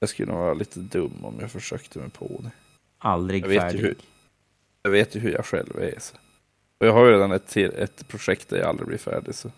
[0.00, 2.50] Jag skulle nog vara lite dum om jag försökte mig på det.
[2.98, 3.78] Aldrig Jag färdig.
[3.78, 3.96] hur-
[4.82, 5.98] Jag vet ju hur jag själv är.
[5.98, 6.16] Så.
[6.78, 9.34] Och jag har ju redan ett, till, ett projekt där jag aldrig blir färdig.
[9.34, 9.50] Så.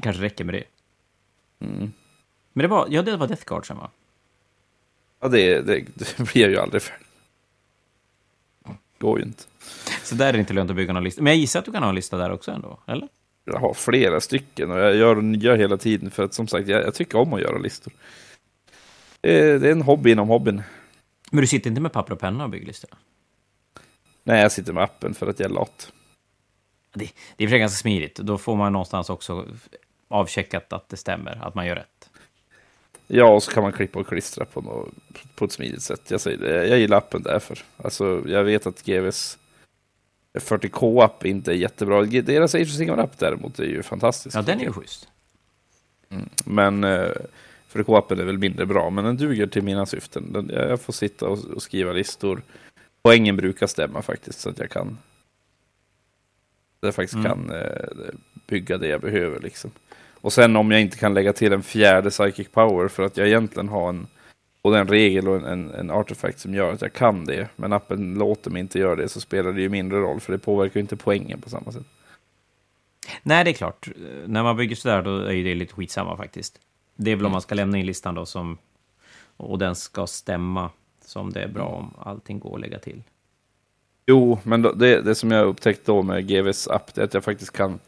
[0.00, 0.64] kanske räcker med det.
[1.66, 1.92] Mm.
[2.52, 3.90] Men det var, ja, det var Death Guard sen, va?
[5.20, 7.06] Ja, det, det, det blir jag ju aldrig färdig.
[8.98, 9.42] Går ju inte.
[10.02, 11.22] Så där är det inte lönt att bygga någon lista.
[11.22, 13.08] Men jag gissar att du kan ha en lista där också ändå, eller?
[13.44, 16.82] Jag har flera stycken och jag gör nya hela tiden för att som sagt, jag,
[16.82, 17.92] jag tycker om att göra listor.
[19.20, 20.62] Det är, det är en hobby inom hobbyn.
[21.30, 22.90] Men du sitter inte med papper och penna och bygger listor?
[24.30, 25.92] Nej, jag sitter med appen för att jag är lat.
[26.94, 28.16] Det, det är för sig ganska smidigt.
[28.16, 29.46] Då får man någonstans också
[30.08, 32.10] avcheckat att det stämmer, att man gör rätt.
[33.06, 34.88] Ja, och så kan man klippa och klistra på, nå
[35.34, 36.10] på ett smidigt sätt.
[36.10, 37.58] Jag säger det, jag gillar appen därför.
[37.76, 39.38] Alltså, jag vet att GVs
[40.34, 42.02] 40K-app inte är jättebra.
[42.02, 44.36] Deras Age of Sigmar-app däremot är ju fantastisk.
[44.36, 45.08] Ja, den är ju schysst.
[46.44, 47.10] Men eh,
[47.72, 50.50] 40K-appen är väl mindre bra, men den duger till mina syften.
[50.52, 52.42] Jag får sitta och, och skriva listor.
[53.02, 54.98] Poängen brukar stämma faktiskt, så att jag kan
[56.80, 57.26] jag faktiskt Mm.
[57.26, 57.86] kan eh,
[58.46, 59.40] bygga det jag behöver.
[59.40, 59.70] Liksom.
[60.20, 63.26] Och sen om jag inte kan lägga till en fjärde psychic power för att jag
[63.28, 64.06] egentligen har en
[64.62, 67.48] både en regel och en, en, en artefakt som gör att jag kan det.
[67.56, 70.38] Men appen låter mig inte göra det så spelar det ju mindre roll för det
[70.38, 71.86] påverkar ju inte poängen på samma sätt.
[73.22, 73.88] Nej, det är klart.
[74.26, 76.60] När man bygger sådär, då är ju det lite skitsamma faktiskt.
[76.96, 77.32] Det är väl om Mm.
[77.32, 78.58] man ska lämna in listan då, som,
[79.36, 80.70] och den ska stämma,
[81.10, 83.02] som det är bra om allting går att lägga till.
[84.06, 87.24] Jo, men det, det som jag upptäckt då med GVs app det är att jag
[87.24, 87.78] faktiskt kan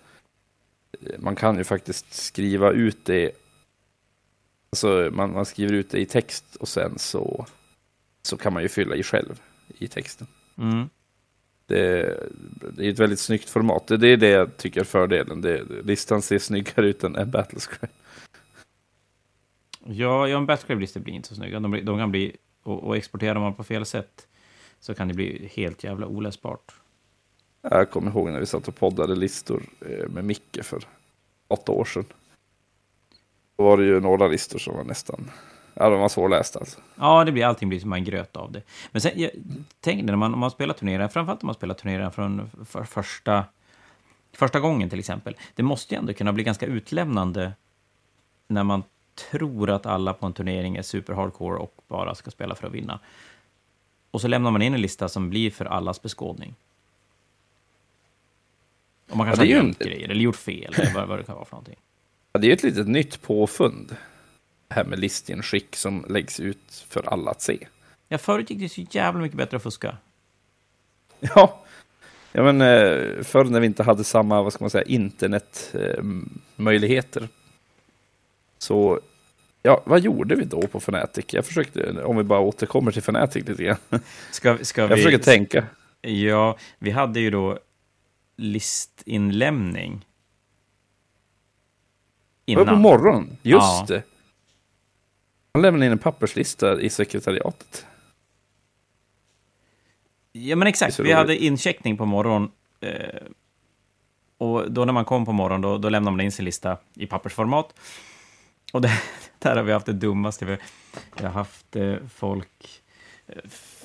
[1.19, 3.33] man kan ju faktiskt skriva ut det
[4.71, 7.47] alltså man, man skriver ut det i text och sen så
[8.23, 9.41] så kan man ju fylla i själv
[9.79, 10.27] i texten.
[10.59, 10.89] Mm.
[11.67, 12.19] Det,
[12.77, 13.87] det är ett väldigt snyggt format.
[13.87, 15.41] Det, det är det jag tycker är fördelen.
[15.41, 17.93] Det, listan ser snyggare ut än en Battlescribe.
[19.85, 21.61] Ja, ja en Battlescribe-listor blir inte så snygga.
[21.61, 24.27] De, de kan bli, och, och exporterar man på fel sätt,
[24.81, 26.75] så kan det bli helt jävla oläsbart.
[27.63, 30.85] Jag kommer ihåg när vi satt och poddade listor eh, med Micke för
[31.49, 32.05] åtta år sedan.
[33.57, 35.31] Då var det ju några listor som var nästan,
[35.75, 36.81] ja de var svårlästa alltså.
[36.95, 38.63] Ja, det blir, allting blir som en gröt av det.
[38.93, 39.31] Men sen, jag,
[39.81, 43.45] tänk när man, om man spelar turneringar, framförallt om man spelar turneringar från för, första,
[44.33, 45.37] första gången till exempel.
[45.55, 47.53] Det måste ju ändå kunna bli ganska utlämnande
[48.49, 48.83] när man
[49.15, 52.73] tror att alla på en turnering är super hardcore och bara ska spela för att
[52.73, 53.01] vinna.
[54.11, 56.55] Och så lämnar man in en lista som blir för allas beskådning.
[59.11, 61.09] Och man kanske det är har ju glömt en- grejer, eller gjort fel, eller vad,
[61.09, 61.77] vad det kan vara för någonting.
[62.33, 63.97] Ja, det är ett litet nytt påfund.
[64.69, 67.67] Det här med listinskick som läggs ut för alla att se.
[68.09, 69.97] Ja, förut gick det så jävla mycket bättre att fuska.
[71.21, 71.59] Ja,
[72.35, 77.29] Ja, men eh, förr när vi inte hade samma, vad ska man säga, internetmöjligheter.
[78.63, 79.01] Så,
[79.63, 81.25] ja, vad gjorde vi då på Fnatic?
[81.29, 83.77] Jag försökte, om vi bara återkommer till Fnatic lite grann.
[84.31, 84.97] Ska, ska Jag vi...
[84.97, 85.67] försöker tänka.
[86.01, 87.59] Ja, vi hade ju då
[88.37, 90.07] listinlämning.
[92.47, 92.81] Var på Innan.
[92.81, 93.85] morgonen, just Ja.
[93.89, 94.03] det.
[95.53, 97.87] Han lämnade in en papperslista i sekretariatet.
[100.33, 100.99] Ja, men exakt.
[101.01, 102.51] Vi hade incheckning på morgon.
[102.81, 103.23] Eh,
[104.39, 107.07] och då när man kom på morgon, då, då lämnar man in sin lista i
[107.07, 107.75] pappersformat.
[108.73, 109.03] Och det,
[109.39, 110.45] där har vi haft det dummaste.
[110.45, 110.57] Vi,
[111.23, 112.83] har haft eh, folk...
[113.27, 113.35] eh,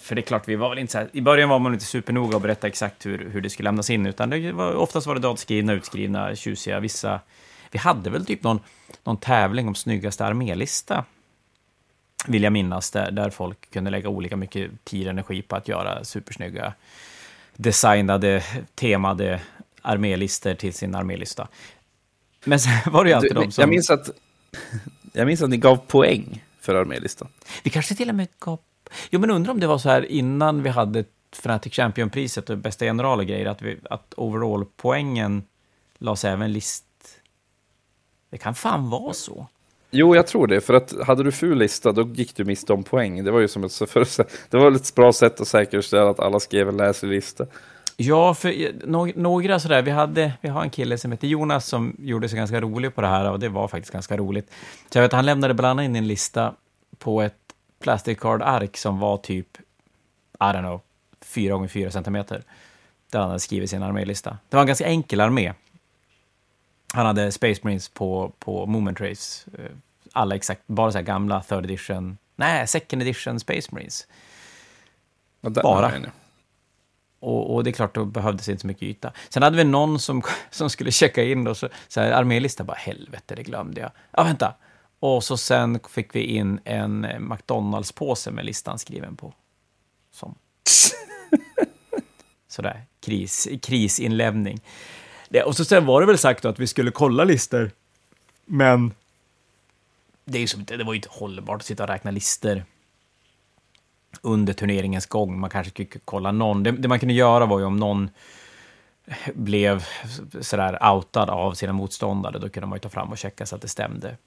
[0.02, 1.86] För det är klart, vi var väl inte så här, I början var man inte
[1.86, 5.16] supernoga och berätta exakt hur, hur det skulle lämnas in, utan det var, oftast var
[5.16, 7.20] det dagskrivna, utskrivna, tjusiga, vissa...
[7.72, 8.60] Vi hade väl typ någon,
[9.04, 11.06] någon tävling om snyggaste armélista
[12.28, 15.68] vill jag minnas, där, där folk kunde lägga olika mycket tid och energi på att
[15.68, 16.74] göra supersnygga
[17.56, 18.44] designade,
[18.76, 19.42] temade
[19.82, 21.48] armélistor till sin armélista.
[22.46, 23.62] Men sen var det ju alltid Du, de som...
[23.62, 24.10] jag, minns att,
[25.14, 27.28] jag minns att ni gav poäng för armélistan.
[27.64, 28.60] Vi kanske till och med gav...
[29.10, 32.86] Jo, men undrar om det var så här innan vi hade Fnatic Champion-priset och bästa
[32.86, 35.44] general och grejer, att, vi, att overall-poängen
[35.98, 36.84] lades även list...
[38.30, 39.48] Det kan fan vara så.
[39.92, 40.62] Jo, jag tror det.
[40.62, 43.24] För att hade du ful lista, då gick du miste om poäng.
[43.24, 44.08] Det var ju som ett, för,
[44.50, 47.46] det var ett bra sätt att säkerställa att alla skrev en läslista.
[48.00, 51.96] Ja, för nå- några sådär, vi, hade, vi har en kille som heter Jonas som
[52.00, 54.52] gjorde sig ganska rolig på det här och det var faktiskt ganska roligt.
[54.92, 56.54] Så jag vet, han lämnade bland annat in en lista
[56.98, 57.36] på ett
[57.80, 59.58] plastic card-ark som var typ,
[60.40, 60.82] I don't know,
[61.22, 62.44] 4 gånger 4 centimeter.
[63.12, 64.38] Där han hade skrivit sin armélista.
[64.50, 65.54] Det var en ganska enkel armé.
[66.94, 69.50] Han hade Space Marines på, på Movement Race.
[69.58, 69.72] eh,
[70.14, 74.08] Alla exakt, bara så här gamla third edition, nej, second edition Space Marines.
[75.42, 75.92] Där Bara.
[77.20, 79.12] Och, och det är klart, då behövdes inte så mycket yta.
[79.30, 82.78] Sen hade vi någon som, som skulle checka in och så, så här, armélista, bara
[82.78, 83.92] helvete, det glömde jag.
[84.12, 84.54] Ja, vänta.
[85.00, 89.34] Och så sen fick vi in en eh, McDonalds-påse med listan skriven på.
[90.12, 90.36] Som.
[92.48, 94.62] Sådär, kris, krisinlämning.
[95.30, 97.72] Det, och så sen var det väl sagt då att vi skulle kolla listor,
[98.46, 98.94] men
[100.26, 102.64] det, är som, det var ju inte hållbart att sitta och räkna listor
[104.22, 105.40] under turneringens gång.
[105.40, 106.64] Man kanske skulle kolla någon.
[106.64, 108.10] Det, det man kunde göra var ju om någon
[109.34, 109.86] blev
[110.42, 113.62] sådär outad av sina motståndare, då kunde man ju ta fram och checka så att
[113.62, 114.18] det stämde.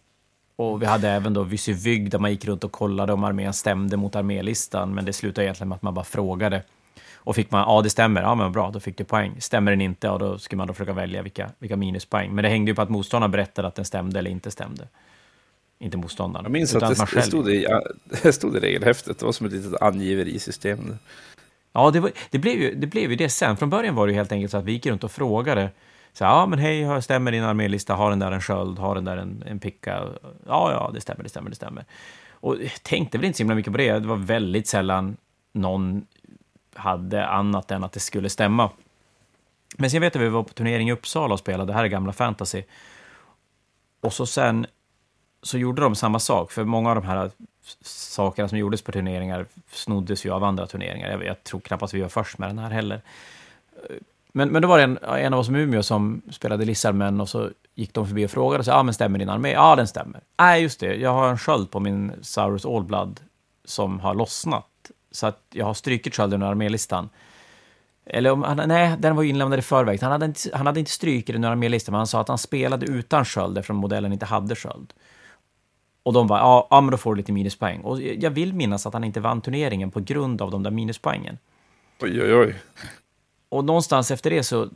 [0.56, 3.96] Och vi hade även då Vysyvygg där man gick runt och kollade om armén stämde
[3.96, 6.62] mot armélistan, men det slutade egentligen med att man bara frågade.
[7.14, 9.40] Och fick man, ja det stämmer, ja men bra, då fick du poäng.
[9.40, 12.34] Stämmer den inte, ja då skulle man då försöka välja vilka, vilka minuspoäng.
[12.34, 14.88] Men det hängde ju på att motståndarna berättade att den stämde eller inte stämde.
[15.82, 16.44] Inte motståndaren.
[16.44, 17.66] Jag minns att det, det, själv- stod i,
[18.22, 19.18] det stod i regelhäftet.
[19.18, 20.98] Det var som ett litet angiverisystem.
[21.72, 23.56] Ja, det, var, det, blev ju, det blev ju det sen.
[23.56, 25.70] Från början var det ju helt enkelt så att vi gick runt och frågade.
[26.12, 27.94] Så, ja, men hej, stämmer din armélista?
[27.94, 28.78] Har den där en sköld?
[28.78, 30.04] Har den där en, en picka?
[30.46, 31.84] Ja, ja, det stämmer, det stämmer, det stämmer.
[32.30, 33.92] Och tänkte väl inte så himla mycket på det.
[33.92, 35.16] Det var väldigt sällan
[35.52, 36.06] någon
[36.74, 38.70] hade annat än att det skulle stämma.
[39.76, 41.88] Men sen vet jag, vi var på turnering i Uppsala och spelade, det här är
[41.88, 42.62] gamla fantasy.
[44.00, 44.66] Och så sen
[45.42, 47.30] så gjorde de samma sak, för många av de här
[47.82, 51.10] sakerna som gjordes på turneringar snoddes ju av andra turneringar.
[51.10, 53.00] Jag, jag tror knappast vi var först med den här heller.
[54.32, 57.28] Men, men då var det en, en av oss i Umeå som spelade Lissarmän och
[57.28, 59.52] så gick de förbi och frågade, så, ah, men stämmer din armé?
[59.52, 60.20] Ja, den stämmer.
[60.38, 63.20] Nej, just det, jag har en sköld på min Saurus Allblood
[63.64, 64.66] som har lossnat.
[65.12, 67.08] Så att jag har strykit skölden ur armélistan.
[68.06, 70.02] Eller om, han- nej, den var ju inlämnad i förväg.
[70.02, 72.38] Han hade inte, han hade inte strykit den ur armélistan, men han sa att han
[72.38, 74.92] spelade utan sköld eftersom modellen inte hade sköld.
[76.02, 77.80] Och de bara, ja, ja, men då får du lite minuspoäng.
[77.80, 81.38] Och jag vill minnas att han inte vann turneringen på grund av de där minuspoängen.
[82.00, 82.54] Oj, oj, oj.
[83.48, 84.68] Och någonstans efter det så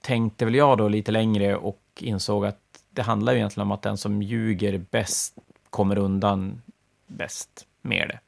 [0.00, 2.58] tänkte väl jag då lite längre och insåg att
[2.90, 5.34] det handlar ju egentligen om att den som ljuger bäst
[5.70, 6.62] kommer undan
[7.06, 8.20] bäst med det.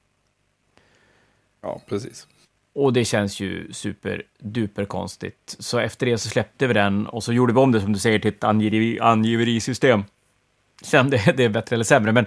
[1.61, 2.26] Ja, precis.
[2.72, 5.57] Och det känns ju superduper konstigt.
[5.59, 7.99] Så efter det så släppte vi den och så gjorde vi om det som du
[7.99, 10.05] säger till ett angiver- angiverisystem.
[10.83, 12.27] Sen det, det är bättre eller sämre, men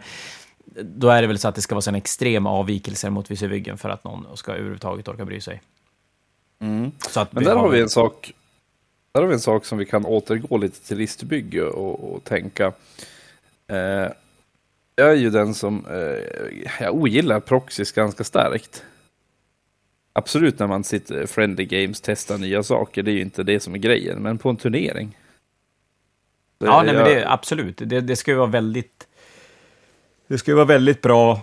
[0.84, 3.78] då är det väl så att det ska vara så en extrem avvikelse mot Visuvyggen
[3.78, 5.62] för att någon ska överhuvudtaget orka bry sig.
[7.16, 8.34] Att Men där har vi en sak.
[9.12, 12.74] Där har vi en sak som vi kan återgå lite till listbygge och, och tänka.
[13.68, 14.12] Eh,
[14.96, 18.84] jag är ju den som eh, jag ogillar proxys ganska starkt.
[20.14, 23.74] Absolut när man sitter friendly games testar nya saker, det är ju inte det som
[23.74, 25.18] är grejen, men på en turnering.
[26.60, 27.78] Ja, nej, men det, absolut.
[27.78, 29.08] Det, det ska ju vara väldigt...
[30.28, 31.42] Det ska ju vara väldigt bra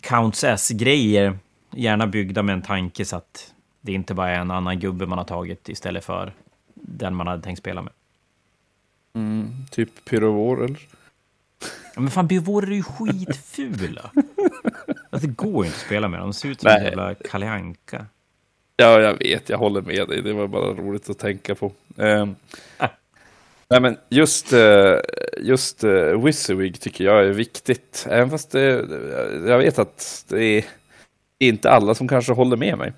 [0.00, 1.38] Counts S-grejer,
[1.70, 5.18] gärna byggda med en tanke så att det inte bara är en annan gubbe man
[5.18, 6.32] har tagit istället för
[6.74, 7.92] den man hade tänkt spela med.
[9.14, 10.80] Mm, typ pyrovor eller?
[11.94, 14.10] Ja, men fan, Biovor är ju skitfula.
[15.10, 16.28] alltså, det går ju inte att spela med dem.
[16.28, 17.74] De ser ut som en jävla Kalle.
[18.76, 20.22] Ja, jag vet, jag håller med dig.
[20.22, 21.72] Det var bara roligt att tänka på.
[21.96, 22.36] Um.
[23.70, 24.96] Nej, men just, eh,
[25.38, 26.30] just uh,
[26.72, 28.06] tycker jag är viktigt.
[28.10, 28.62] Även fast det,
[29.48, 30.64] jag vet att det är
[31.38, 32.92] inte alla som kanske håller med mig.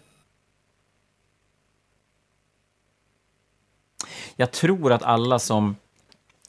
[4.37, 5.77] Jag tror att alla som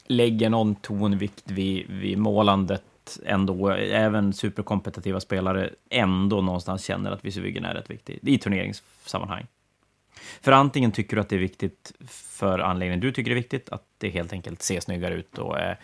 [0.06, 7.66] lägger någon tonvikt vid, vid målandet ändå, även superkompetitiva spelare, ändå någonstans känner att Visuviggen
[7.66, 9.48] är rätt viktig i turneringssammanhang.
[10.42, 13.70] För antingen tycker du att det är viktigt för anledningen du tycker det är viktigt,
[13.70, 15.38] att det helt enkelt ser snyggare ut.
[15.38, 15.76] Och, eh,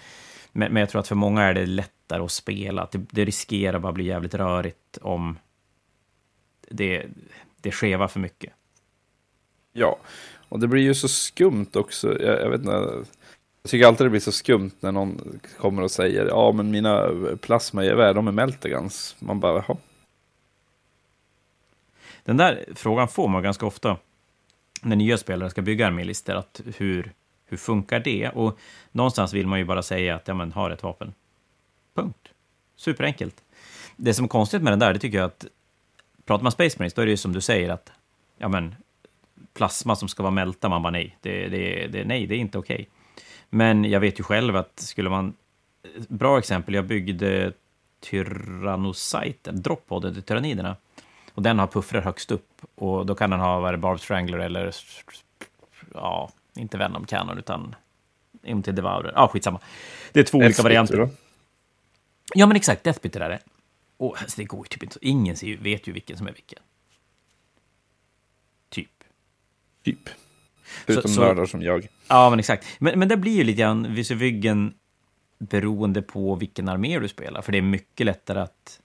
[0.52, 3.26] men, men jag tror att för många är det lättare att spela, att det, det
[3.26, 5.40] riskerar bara bli jävligt rörigt om
[6.70, 7.06] det,
[7.62, 8.54] det skeva för mycket.
[9.74, 10.00] Ja,
[10.50, 12.22] och det blir ju så skumt också.
[12.22, 13.06] Jag, jag vet inte,
[13.62, 17.10] jag tycker alltid det blir så skumt när någon kommer och säger ja men mina
[17.42, 19.16] plasmagevär de är Meltegans.
[19.20, 19.78] Man bara jaha.
[22.24, 23.98] Den där frågan får man ganska ofta
[24.82, 26.36] när nya spelare ska bygga armélistor.
[26.36, 27.14] Att hur,
[27.46, 28.30] hur funkar det?
[28.30, 28.60] Och
[28.92, 31.14] någonstans vill man ju bara säga att ja, men har ett vapen.
[31.94, 32.30] Punkt.
[32.76, 33.44] Superenkelt.
[33.96, 35.46] Det som är konstigt med den där, det tycker jag att
[36.26, 37.92] pratar man Space Marines, då är det ju som du säger att
[38.38, 38.76] ja, men,
[39.54, 42.58] plasma som ska vara mälta, man bara nej, det, det, det, nej, det är inte
[42.58, 42.76] okej.
[42.76, 42.86] Okay.
[43.50, 45.34] Men jag vet ju själv att skulle man...
[46.08, 47.54] Bra exempel, jag byggde
[48.00, 50.76] Tyrannocyten, droppodden till Tyranniderna.
[51.34, 52.62] Och den har puffrar högst upp.
[52.76, 54.76] Och då kan den ha vad Barb Strangler eller...
[55.94, 57.76] Ja, inte Venom Cannon, utan...
[58.44, 59.14] Inte Devourer.
[59.16, 59.60] Ja, skitsamma.
[60.12, 60.98] Det är två olika varianter.
[60.98, 61.10] Då?
[62.34, 62.84] Ja, men exakt.
[62.84, 63.40] Deathbitter är det.
[63.98, 65.00] Och alltså, det går ju typ inte...
[65.02, 66.60] Ingen vet ju vilken som är vilken.
[68.70, 69.04] Typ.
[69.84, 70.10] Typ.
[70.86, 71.88] Förutom så, nördar som jag.
[72.08, 72.66] Ja, men exakt.
[72.80, 74.74] Men, men det blir ju lite grann Visuvyggen
[75.40, 77.42] beroende på vilken armé du spelar.
[77.42, 78.80] För det är mycket lättare att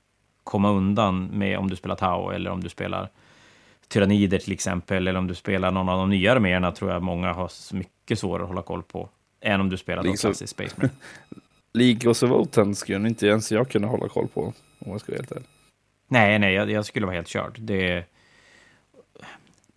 [0.44, 3.08] komma undan med om du spelar Tau eller om du spelar
[3.88, 7.32] Tyrannider till exempel, eller om du spelar någon av de nya arméerna tror jag många
[7.32, 9.08] har mycket svårare att hålla koll på
[9.40, 10.94] än om du spelar League klassisk Space Marine.
[11.72, 14.42] League of Votan skulle inte ens jag kunna hålla koll på,
[14.78, 15.48] om jag ska vara helt ärlig.
[16.08, 17.58] Nej, nej, jag, jag, skulle vara helt körd.
[17.60, 18.04] Det,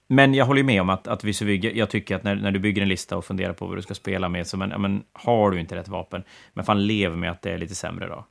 [0.08, 2.60] men jag håller med om att, att vissa bygger, jag tycker att när, när du
[2.60, 5.04] bygger en lista och funderar på vad du ska spela med, så men, ja, men
[5.14, 8.26] har du inte rätt vapen, men fan lev med att det är lite sämre då.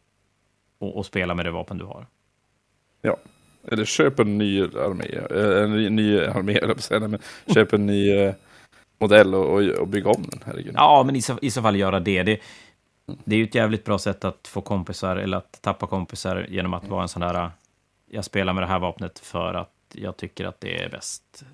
[0.79, 2.07] Och, och spela med det vapen du har.
[3.07, 3.17] Ja,
[3.69, 7.21] eller köp en ny armé, eh, en ny, armé, eller säga, men
[7.55, 8.35] köp en ny eh,
[8.99, 10.41] modell och, och, och bygga om den.
[10.45, 10.75] Herregud.
[10.77, 12.23] Ja, men i så, i så fall göra det.
[12.23, 12.41] det.
[13.25, 16.75] Det är ju ett jävligt bra sätt att få kompisar, eller att tappa kompisar genom
[16.75, 17.51] att vara en sån där,
[18.11, 21.45] jag spelar med det här vapnet för att jag tycker att det är bäst.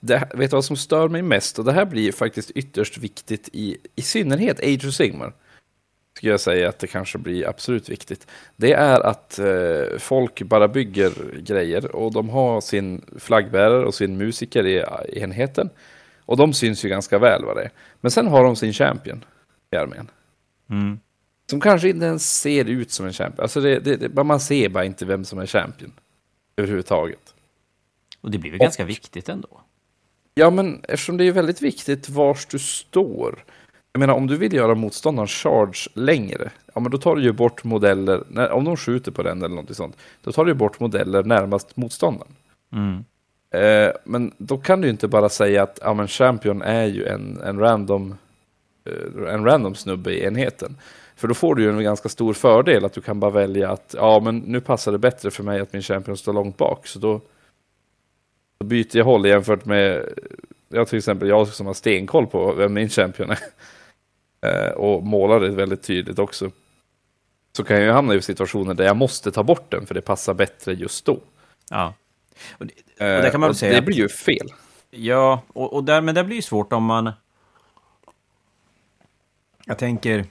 [0.00, 1.58] Det, vet du vad som stör mig mest?
[1.58, 5.32] Och det här blir faktiskt ytterst viktigt i, i synnerhet Age of Sigmar.
[6.24, 8.26] Skulle jag säga att det kanske blir absolut viktigt.
[8.56, 14.16] Det är att eh, folk bara bygger grejer och de har sin flaggbärare och sin
[14.16, 15.70] musiker i, i enheten.
[16.24, 17.70] Och de syns ju ganska väl vad det är.
[18.00, 19.24] Men sen har de sin champion
[19.70, 20.10] i armén.
[20.70, 20.98] Mm.
[21.50, 23.42] Som kanske inte ens ser ut som en champion.
[23.42, 25.92] Alltså det, det, det, man ser bara inte vem som är champion.
[26.56, 27.34] Överhuvudtaget.
[28.20, 29.60] Och det blir väl och, ganska viktigt ändå?
[30.34, 33.44] Ja, men eftersom det är väldigt viktigt vars du står.
[33.94, 37.32] Jag menar, om du vill göra motståndaren charge längre, ja men då tar du ju
[37.32, 40.54] bort modeller, när, om de skjuter på den eller något sånt, då tar du ju
[40.54, 42.32] bort modeller närmast motståndaren.
[42.72, 43.04] Mm.
[43.50, 47.06] Eh, men då kan du ju inte bara säga att ja, men champion är ju
[47.06, 48.14] en, en, random,
[48.84, 50.76] eh, en random snubbe i enheten.
[51.16, 53.94] För då får du ju en ganska stor fördel att du kan bara välja att
[53.98, 56.98] ja, men nu passar det bättre för mig att min champion står långt bak, så
[56.98, 57.20] då
[58.58, 60.08] då byter jag håll jämfört med,
[60.68, 63.38] jag till exempel jag som har stenkoll på vem min champion är.
[64.44, 66.50] Eh, och målar det väldigt tydligt också.
[67.56, 70.00] Så kan jag ju hamna i situationer där jag måste ta bort den för det
[70.00, 71.20] passar bättre just då.
[71.70, 71.94] Ja.
[72.52, 72.72] Och det,
[73.16, 73.74] och det kan man eh, säga.
[73.74, 74.48] Det blir ju fel.
[74.90, 77.12] Ja, och, och där, men det blir ju svårt om man...
[79.66, 80.24] Jag tänker...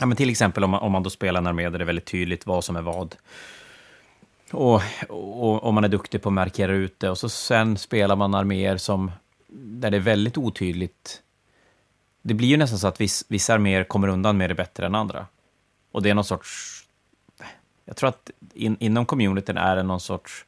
[0.00, 1.86] Ja, men till exempel om man, om man då spelar en armé där det är
[1.86, 3.16] väldigt tydligt vad som är vad.
[4.52, 7.10] Och, och, och man är duktig på att markera ut det.
[7.10, 9.10] Och så sen spelar man arméer som,
[9.48, 11.22] där det är väldigt otydligt.
[12.22, 14.94] Det blir ju nästan så att viss, vissa arméer kommer undan med det bättre än
[14.94, 15.26] andra.
[15.92, 16.78] Och det är någon sorts...
[17.84, 20.44] Jag tror att in, inom communityn är det någon sorts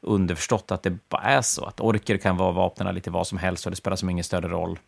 [0.00, 1.64] underförstått att det bara är så.
[1.64, 4.48] Att orker kan vara vapnen lite vad som helst och det spelar som ingen större
[4.48, 4.78] roll.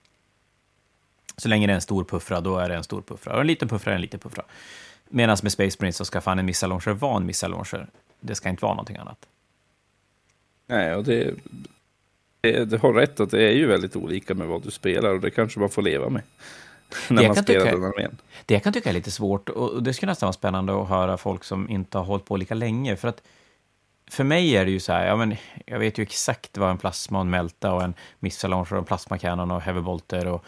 [1.37, 3.35] Så länge det är en stor puffra, då är det en stor puffra.
[3.35, 4.43] Och en liten puffra är en liten puffra.
[5.09, 7.87] Medan med Space Marines så ska fan en missalonger vara en missalonger.
[8.21, 9.27] Det ska inte vara någonting annat.
[10.67, 11.35] Nej, och det,
[12.43, 15.31] du har rätt att det är ju väldigt olika med vad du spelar och det
[15.31, 16.23] kanske man får leva med.
[17.09, 18.17] När man spelar tycka, den armén.
[18.47, 21.17] Det jag kan tycka är lite svårt, och det skulle nästan vara spännande att höra
[21.17, 22.97] folk som inte har hållit på lika länge.
[22.97, 23.23] För att
[24.11, 25.37] för mig är det ju så här, ja, men
[25.67, 28.85] jag vet ju exakt vad en plasma och en melta och en missile och en
[28.85, 30.45] plasmakanon och heavy bolter och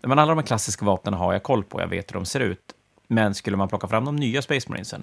[0.00, 2.40] men alla de här klassiska vapnen har jag koll på, jag vet hur de ser
[2.40, 2.74] ut.
[3.06, 5.02] Men skulle man plocka fram de nya Space Marinesen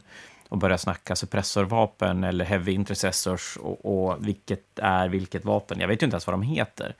[0.50, 6.02] och börja snacka suppressorvapen eller heavy intercessors och, och vilket är vilket vapen, jag vet
[6.02, 6.95] ju inte ens vad de heter.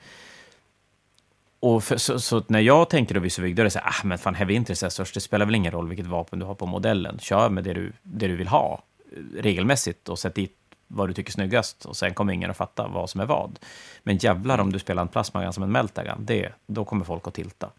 [1.60, 4.08] Och för, så, så, när jag tänker då Visuvig, då är det så här, ah,
[4.08, 7.20] men fan heavy intercessors, det spelar väl ingen roll vilket vapen du har på modellen.
[7.20, 10.54] Kör med det du, det du vill ha eh, regelmässigt och sätt dit
[10.88, 13.60] vad du tycker är snyggast och sen kommer ingen att fatta vad som är vad.
[14.04, 17.34] Men jävlar om du spelar en plasmagan som en meltagan, det, då kommer folk att
[17.34, 17.70] tilta.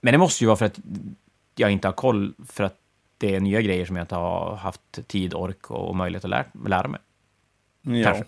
[0.00, 0.78] Men det måste ju vara för att
[1.54, 2.78] jag inte har koll, för att
[3.18, 6.46] det är nya grejer som jag inte har haft tid, ork och möjlighet att lära,
[6.66, 7.00] lära mig.
[7.82, 8.04] Ja.
[8.04, 8.24] Kanske.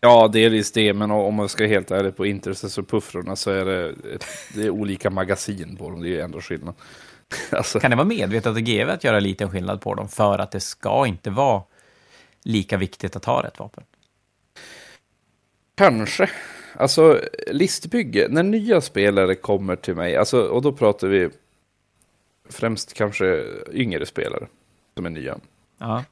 [0.00, 3.94] Ja, delvis det, men om man ska helt ärlig på intercessor-puffrorna så är det,
[4.54, 6.74] det är olika magasin på dem, det är ändå skillnad.
[7.50, 7.80] alltså.
[7.80, 10.60] Kan det vara medvetet och GW att göra liten skillnad på dem för att det
[10.60, 11.62] ska inte vara
[12.42, 13.84] lika viktigt att ha rätt vapen?
[15.74, 16.30] Kanske.
[16.76, 21.30] Alltså, listbygge, när nya spelare kommer till mig, alltså, och då pratar vi
[22.48, 24.46] främst kanske yngre spelare
[24.94, 25.38] som är nya.
[25.78, 26.04] Ja.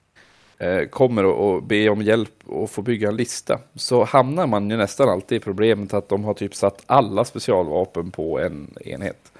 [0.59, 4.77] Eh, kommer och be om hjälp och få bygga en lista, så hamnar man ju
[4.77, 9.33] nästan alltid i problemet att de har typ satt alla specialvapen på en enhet.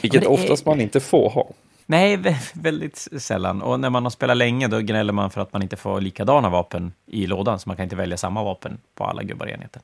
[0.00, 0.70] Vilket oftast är...
[0.70, 1.50] man inte får ha.
[1.86, 3.62] Nej, väldigt sällan.
[3.62, 6.48] Och när man har spelat länge, då gnäller man för att man inte får likadana
[6.48, 9.82] vapen i lådan, så man kan inte välja samma vapen på alla gubbar i enheten.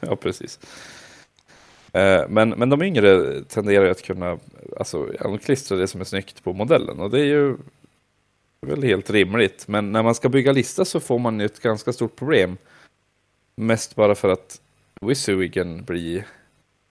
[0.00, 0.60] Ja, precis.
[1.94, 4.38] Eh, men, men de yngre tenderar att kunna
[4.78, 5.12] alltså,
[5.44, 7.00] klistra det som är snyggt på modellen.
[7.00, 7.56] Och det är ju
[8.60, 9.68] väl helt rimligt.
[9.68, 12.56] Men när man ska bygga lista så får man ju ett ganska stort problem.
[13.56, 14.60] Mest bara för att
[15.00, 16.26] Wizwigen blir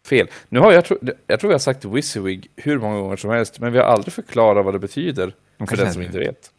[0.07, 0.27] fel.
[0.49, 0.83] Nu har jag,
[1.27, 4.13] jag tror vi har sagt Wizwig hur många gånger som helst, men vi har aldrig
[4.13, 5.33] förklarat vad det betyder
[5.69, 6.51] för den som inte vet.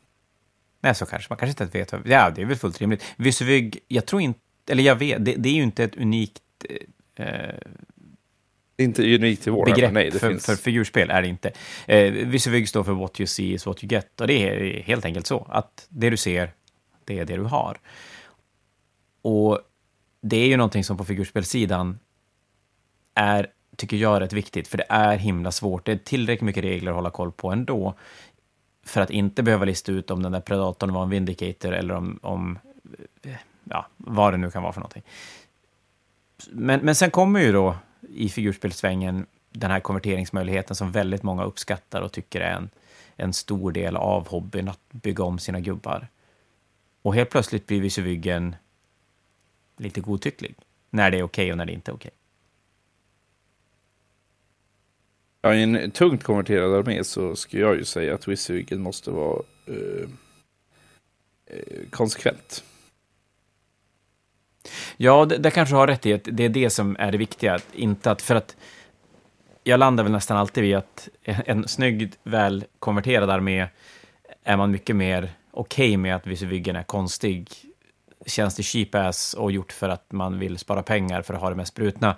[0.81, 1.93] Nej, så kanske man kanske inte vet.
[1.93, 3.05] Ja, det är väl fullt rimligt.
[3.17, 6.43] Wizwig, jag tror inte, eller jag vet, det, det är ju inte ett unikt
[7.17, 7.27] eh,
[8.77, 10.47] inte unikt till våra, begrepp nej, för, finns...
[10.47, 11.53] för figurspel är det inte.
[11.87, 14.21] Eh, Visuvig står för what you see is what you get.
[14.21, 16.53] Och det är helt enkelt så att det du ser,
[17.05, 17.79] det är det du har.
[19.23, 19.61] Och
[20.21, 21.99] det är ju någonting som på figurspelsidan
[23.15, 23.47] är,
[23.77, 25.87] tycker jag, rätt viktigt, för det är himla svårt.
[25.87, 27.95] Det är tillräckligt mycket regler att hålla koll på ändå,
[28.87, 32.19] för att inte behöva lista ut om den där predatorn var en vindicator eller om,
[32.23, 32.59] om
[33.65, 35.03] ja, vad det nu kan vara för någonting.
[36.51, 37.77] Men, men sen kommer ju då
[38.09, 42.71] i figurspelsvängen den här konverteringsmöjligheten som väldigt många uppskattar och tycker är en,
[43.17, 46.09] en stor del av hobbyn, att bygga om sina gubbar.
[47.03, 48.57] Och helt plötsligt blir Visuvyggen
[49.77, 50.55] lite godtycklig,
[50.91, 52.11] när det är okej okay och när det inte är okej.
[52.11, 52.19] Okay.
[55.41, 59.43] Ja, i en tungt konverterad armé så skulle jag ju säga att visuvyggen måste vara
[59.67, 60.09] eh,
[61.47, 62.65] eh, konsekvent.
[64.97, 67.59] Ja, det, det kanske har rätt i att det är det som är det viktiga.
[67.73, 68.57] Inte att, för att
[69.65, 73.67] jag landar väl nästan alltid vid att en snygg, väl konverterad armé
[74.45, 77.51] är man mycket mer okej okay med att Wizwigen är konstig.
[78.27, 81.51] Känns det cheap ass och gjort för att man vill spara pengar för att ha
[81.51, 82.17] det mest brutna,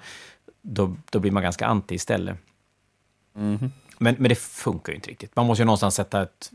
[0.63, 2.37] då, då blir man ganska anti istället.
[3.37, 3.73] Mm.
[3.99, 5.37] Men, men det funkar ju inte riktigt.
[5.37, 6.51] Man måste ju någonstans sätta ett...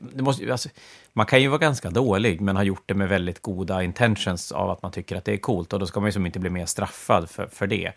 [0.00, 0.68] Det, måste, alltså,
[1.12, 4.70] man kan ju vara ganska dålig, men har gjort det med väldigt goda intentions av
[4.70, 5.72] att man tycker att det är coolt.
[5.72, 7.92] Och då ska man ju som inte bli mer straffad för, för det.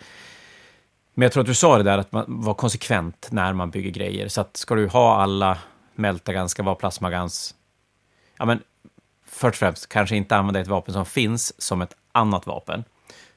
[1.13, 3.91] Men jag tror att du sa det där att man var konsekvent när man bygger
[3.91, 4.27] grejer.
[4.27, 5.57] Så att ska du ha alla
[5.95, 7.55] Meltagans, ska vara plasmagans...
[8.37, 8.59] Ja, men
[9.25, 12.83] först och främst, kanske inte använda ett vapen som finns som ett annat vapen.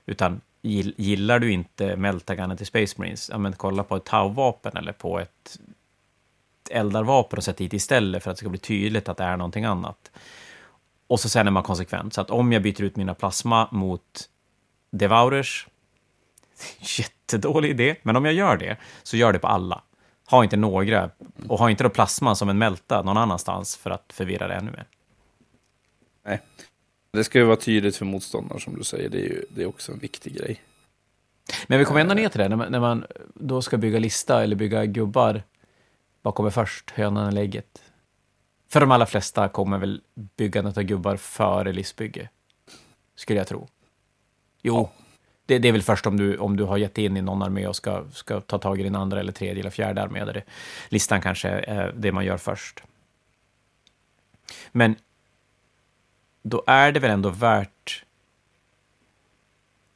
[0.06, 4.92] Utan gillar du inte Meltagunen i Space Marines, ja, men kolla på ett Tau-vapen eller
[4.92, 5.58] på ett
[6.70, 9.64] eldarvapen och sätt dit istället för att det ska bli tydligt att det är någonting
[9.64, 10.10] annat.
[11.06, 12.14] Och så sen är man konsekvent.
[12.14, 14.28] Så att om jag byter ut mina plasma mot
[14.90, 15.68] Devourers,
[16.98, 19.82] jättedålig idé, men om jag gör det, så gör det på alla.
[20.30, 21.10] Ha inte några,
[21.48, 24.70] och ha inte då plasma som en mälta någon annanstans för att förvirra det ännu
[24.70, 24.86] mer.
[26.24, 26.40] Nej,
[27.12, 29.66] det ska ju vara tydligt för motståndaren som du säger, det är ju det är
[29.66, 30.60] också en viktig grej.
[31.66, 33.04] Men vi kommer ändå ner till det, när man, när man
[33.34, 35.42] då ska bygga lista eller bygga gubbar,
[36.22, 37.82] vad kommer först, hönan eller ägget?
[38.68, 42.28] För de allra flesta kommer väl byggandet av gubbar före listbygge,
[43.14, 43.68] skulle jag tro.
[44.62, 44.90] Jo,
[45.46, 47.66] det, det, är väl först om du, om du har gett in i någon armé
[47.66, 50.42] och ska, ska ta tag i din andra eller tredje eller fjärde armé, där det,
[50.88, 52.82] listan kanske är det man gör först.
[54.72, 54.96] Men
[56.42, 58.04] då är det väl ändå värt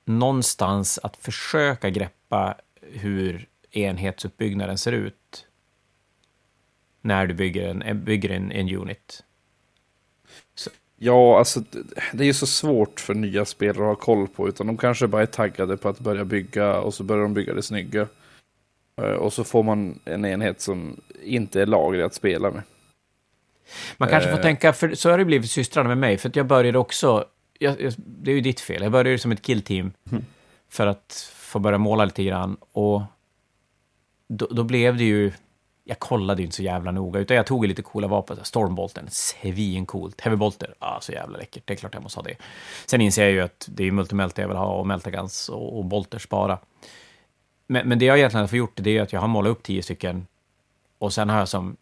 [0.04, 5.46] någonstans att försöka greppa hur enhetsuppbyggnaden ser ut
[7.04, 9.22] när du bygger en, bygger en, en unit.
[10.54, 10.70] Så.
[10.96, 11.62] Ja, alltså
[12.12, 15.06] det är ju så svårt för nya spelare att ha koll på, utan de kanske
[15.06, 18.08] bara är taggade på att börja bygga och så börjar de bygga det snygga.
[18.96, 22.62] Eh, och så får man en enhet som inte är laglig att spela med.
[23.96, 24.42] Man kanske får eh.
[24.42, 27.24] tänka, för så har det blivit systrarna med mig, för att jag började också,
[27.58, 30.24] jag, jag, det är ju ditt fel, jag började som ett killteam mm.
[30.68, 32.56] för att få börja måla lite grann.
[32.72, 33.02] Och
[34.28, 35.32] då, då, blev det ju,
[35.84, 38.38] jag kollade ju inte så jävla noga, utan jag tog lite coola vapen.
[38.42, 40.20] Stormbolten, svincoolt.
[40.20, 41.62] Heavybolter, ah, så jävla läckert.
[41.66, 42.36] Det är klart jag måste ha det.
[42.86, 45.84] Sen inser jag ju att det är multimelt jag vill ha och meltagans och, och
[45.84, 46.58] bolters bara.
[47.66, 49.62] Men, men det jag egentligen har fått gjort, det är att jag har målat upp
[49.62, 50.26] tio stycken
[50.98, 51.76] och sen har jag som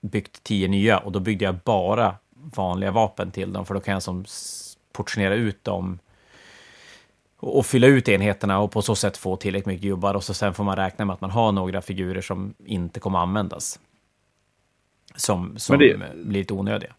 [0.00, 3.94] byggt tio nya och då byggde jag bara vanliga vapen till dem, för då kan
[3.94, 4.24] jag som
[4.92, 5.98] portionera ut dem
[7.44, 10.54] och fylla ut enheterna och på så sätt få tillräckligt mycket gubbar och så sen
[10.54, 13.80] får man räkna med att man har några figurer som inte kommer användas.
[15.16, 16.94] Som, som det, blir lite onödiga.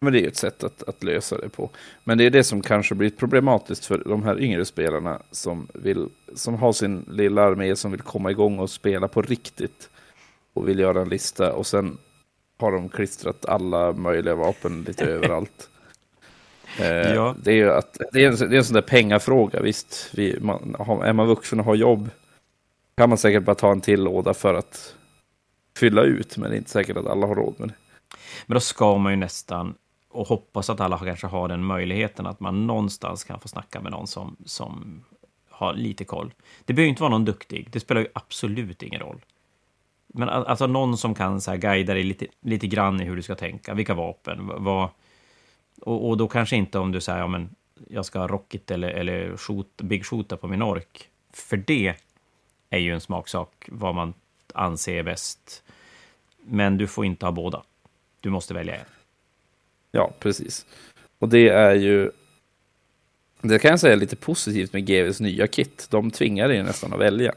[0.00, 1.70] Men det är ett sätt att, att lösa det på.
[2.04, 6.08] Men det är det som kanske blir problematiskt för de här yngre spelarna som, vill,
[6.34, 9.90] som har sin lilla armé som vill komma igång och spela på riktigt.
[10.54, 11.98] Och vill göra en lista och sen
[12.58, 15.70] har de klistrat alla möjliga vapen lite överallt.
[16.80, 17.34] Eh, ja.
[17.42, 20.10] Det är att, det är, en, det är en sån där pengafråga, visst.
[20.14, 22.10] Vi, man, är man vuxen och har jobb
[22.96, 24.94] kan man säkert bara ta en till låda för att
[25.76, 27.74] fylla ut, men det är inte säkert att alla har råd med det.
[28.46, 29.74] Men då ska man ju nästan,
[30.10, 33.92] och hoppas att alla kanske har den möjligheten, att man någonstans kan få snacka med
[33.92, 35.04] någon som, som
[35.50, 36.32] har lite koll.
[36.64, 39.24] Det behöver inte vara någon duktig, det spelar ju absolut ingen roll.
[40.06, 43.22] Men alltså någon som kan så här guida dig lite, lite grann i hur du
[43.22, 44.88] ska tänka, vilka vapen, vad...
[45.80, 47.54] Och, och då kanske inte om du säger, ja men
[47.88, 51.08] jag ska ha rocket eller, eller shoot, big shooter på min ork.
[51.32, 51.94] För det
[52.70, 54.14] är ju en smaksak, vad man
[54.54, 55.62] anser är bäst.
[56.46, 57.62] Men du får inte ha båda.
[58.20, 58.86] Du måste välja en.
[59.90, 60.66] Ja, precis.
[61.18, 62.10] Och det är ju...
[63.40, 65.86] Det kan jag säga är lite positivt med GVs nya kit.
[65.90, 67.32] De tvingar dig nästan att välja.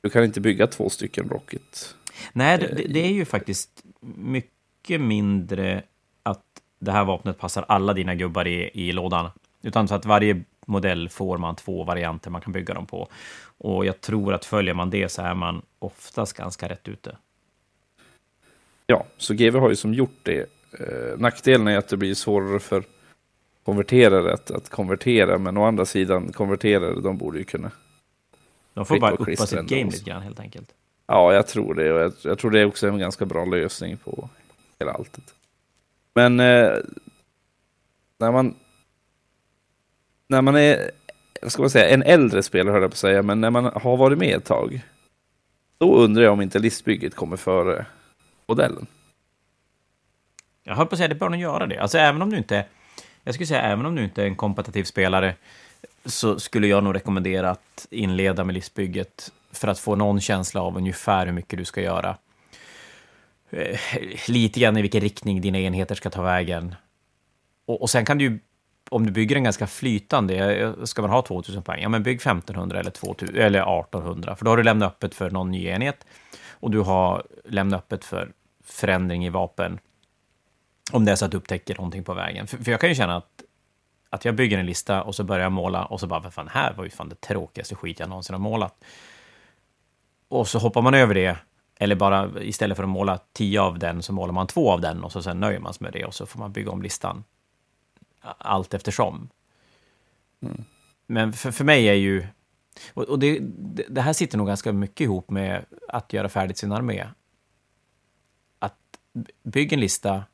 [0.00, 1.94] Du kan inte bygga två stycken Rocket.
[2.32, 3.84] Nej, det, det, är ju faktiskt
[4.16, 5.82] mycket mindre
[6.82, 9.30] det här vapnet passar alla dina gubbar i, i lådan.
[9.62, 13.08] Utan så att varje modell får man två varianter man kan bygga dem på.
[13.58, 17.16] Och jag tror att följer man det så är man oftast ganska rätt ute.
[18.86, 20.40] Ja, så GV har ju som gjort det.
[20.80, 22.84] Eh, nackdelen är att det blir svårare för
[23.64, 27.70] konverterare att, att konvertera, men å andra sidan konverterare, de borde ju kunna
[28.74, 30.68] de får bara uppa sitt game lite grann helt enkelt.
[31.06, 31.92] Ja, jag tror det.
[31.92, 34.28] Och jag, jag, tror det är också en ganska bra lösning på
[34.78, 35.34] hela alltet.
[36.14, 36.72] Men eh,
[38.18, 38.54] när man
[40.32, 40.90] när man är,
[41.42, 43.64] vad ska man säga, en äldre spelare höll jag på att säga, men när man
[43.64, 44.80] har varit med ett tag,
[45.78, 47.86] då undrar jag om inte listbygget kommer före
[48.46, 48.86] modellen.
[50.62, 51.78] Jag höll på att säga, det bör nog göra det.
[51.78, 52.64] Alltså även om du inte,
[53.24, 55.34] jag skulle säga även om du inte är en kompetitiv spelare,
[56.04, 60.76] så skulle jag nog rekommendera att inleda med listbygget för att få någon känsla av
[60.76, 62.16] ungefär hur mycket du ska göra.
[63.52, 63.78] Eh,
[64.28, 66.74] lite grann i vilken riktning dina enheter ska ta vägen.
[67.66, 68.38] Och, och sen kan du ju,
[68.90, 72.16] om du bygger en ganska flytande, eh, ska man ha 2000 poäng, ja men bygg
[72.16, 76.06] 1500 eller, 2000, eller 1800, för då har du lämnat öppet för någon ny enhet
[76.50, 78.32] och du har lämnat öppet för
[78.64, 79.78] förändring i vapen.
[80.92, 82.46] Om det är så att du upptäcker någonting på vägen.
[82.46, 83.42] För, för jag kan ju känna att
[84.10, 86.48] att jag bygger en lista och så börjar jag måla och så bara, vad fan,
[86.48, 88.84] här var ju fan det tråkigaste skit jag någonsin har målat.
[90.28, 91.36] Och så hoppar man över det,
[91.78, 95.04] eller bara istället för att måla tio av den så målar man två av den
[95.04, 97.24] och så sen nöjer man sig med det och så får man bygga om listan
[98.22, 99.28] allt eftersom.
[100.40, 100.64] Mm.
[101.06, 102.26] Men för, för mig är ju,
[102.94, 103.38] och, och det,
[103.88, 107.06] det här sitter nog ganska mycket ihop med att göra färdigt sin armé.
[108.58, 108.98] Att
[109.42, 110.24] bygga en lista,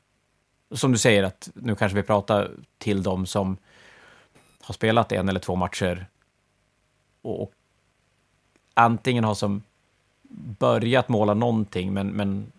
[0.71, 3.57] som du säger att nu kanske vi pratar till dem som
[4.61, 6.07] har spelat en eller två matcher
[7.21, 7.53] och
[8.73, 9.63] antingen har som
[10.59, 12.51] börjat måla någonting, men, men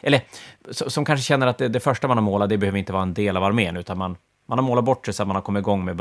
[0.00, 0.22] eller
[0.70, 3.14] som kanske känner att det, det, första man har målat, det behöver inte vara en
[3.14, 5.60] del av armén, utan man, man har målat bort sig så att man har kommit
[5.60, 5.96] igång med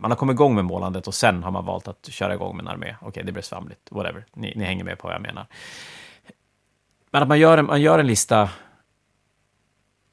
[0.00, 2.62] man har kommit igång med målandet och sen har man valt att köra igång med
[2.62, 2.96] en armé.
[3.00, 4.24] Okej, okay, det blir svamligt, whatever.
[4.34, 5.46] Ni, ni, hänger med på vad jag menar.
[7.10, 8.50] Men att man gör en, man gör en lista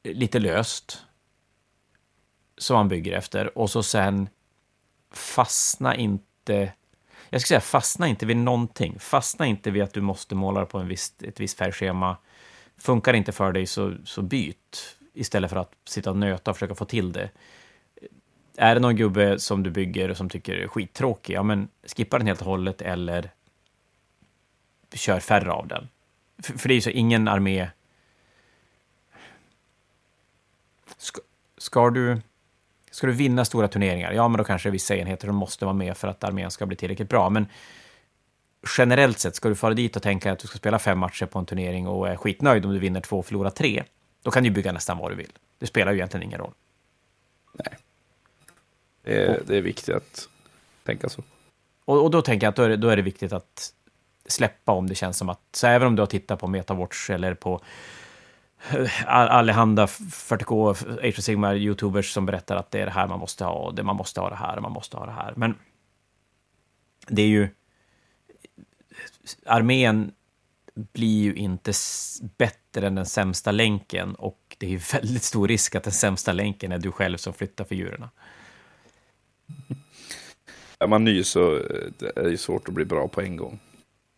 [0.02, 1.02] lite löst,
[2.58, 4.28] som man bygger efter och så sen
[5.10, 6.72] fastna inte
[7.30, 8.98] jag ska säga fastna inte vid någonting.
[8.98, 12.16] Fastna inte vid att du måste måla på en viss, ett visst färgschema.
[12.76, 14.96] Funkar inte för dig så, så byt.
[15.14, 17.30] istället för att sitta och nöta och försöka få till det.
[18.56, 22.18] Är det någon gubbe som du bygger och som tycker är skittråkig, ja men skippa
[22.18, 23.30] den helt och hållet eller
[24.94, 25.88] kör färre av den.
[26.42, 27.70] För, för det är ju så, ingen armé...
[30.96, 31.20] Ska,
[31.58, 32.20] ska, du,
[32.96, 36.08] ska du vinna stora turneringar, ja men då kanske vissa enheter måste vara med för
[36.08, 37.46] att armén ska bli tillräckligt bra, men
[38.78, 41.38] generellt sett, ska du fara dit och tänka att du ska spela fem matcher på
[41.38, 43.84] en turnering och är skitnöjd om du vinner två och förlorar tre,
[44.22, 45.32] då kan du bygga nästan vad du vill.
[45.58, 46.52] Det spelar ju egentligen ingen roll.
[47.52, 47.76] Nej.
[49.02, 50.28] Det är, det är viktigt att
[50.84, 51.22] tänka så.
[51.84, 53.72] Och, och då tänker jag att då är, det, då är det viktigt att
[54.26, 57.34] släppa om det känns som att, så även om du har tittat på Metawatch eller
[57.34, 57.60] på
[59.06, 63.44] allehanda 40K, Age of Sigmar, YouTubers som berättar att det är det här man måste
[63.44, 65.32] ha, och det, man måste ha det här, och man måste ha det här.
[65.36, 65.54] Men
[67.08, 67.48] det är ju...
[69.46, 70.12] Armén
[70.74, 71.72] blir ju inte
[72.38, 76.32] bättre än den sämsta länken och det är ju väldigt stor risk att den sämsta
[76.32, 78.10] länken är du själv som flyttar figurerna.
[80.78, 81.62] Är man ny så eh,
[82.16, 83.60] är det svårt att bli bra på en gång.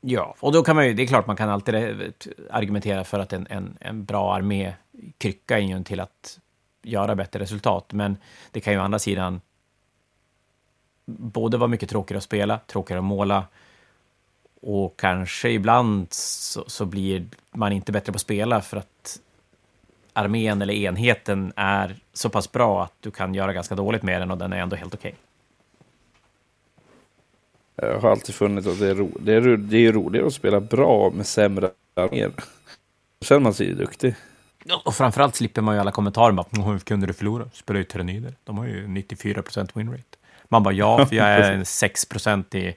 [0.01, 2.09] Ja, och då kan man ju, det är klart man kan alltid eh,
[2.51, 4.75] argumentera för att en, en, en bra armé
[5.19, 6.39] kryckar in till att
[6.83, 8.17] göra bättre resultat, men
[8.51, 9.41] det kan ju å andra sidan
[11.07, 13.45] både vara mycket tråkigare att spela, tråkigare att måla,
[14.61, 19.21] och kanske ibland så, så, blir man inte bättre på att spela för att
[20.13, 24.31] armén eller enheten är så pass bra att du kan göra ganska dåligt med den
[24.31, 25.09] och den är ändå helt okej.
[25.09, 25.28] Okay.
[27.83, 30.61] Jag har alltid funnit att det är, ro det är, det är roligare att spela
[30.61, 32.33] bra med sämre arméer.
[33.19, 34.15] Då känner man sig duktig.
[34.85, 37.51] Och framförallt slipper man ju alla kommentarer bara hur kunde du förlora?
[37.53, 38.35] Spelar ju Terenider.
[38.45, 40.19] De har ju 94 procent winrate.
[40.49, 42.77] Man bara ja, för jag är en 6 procent i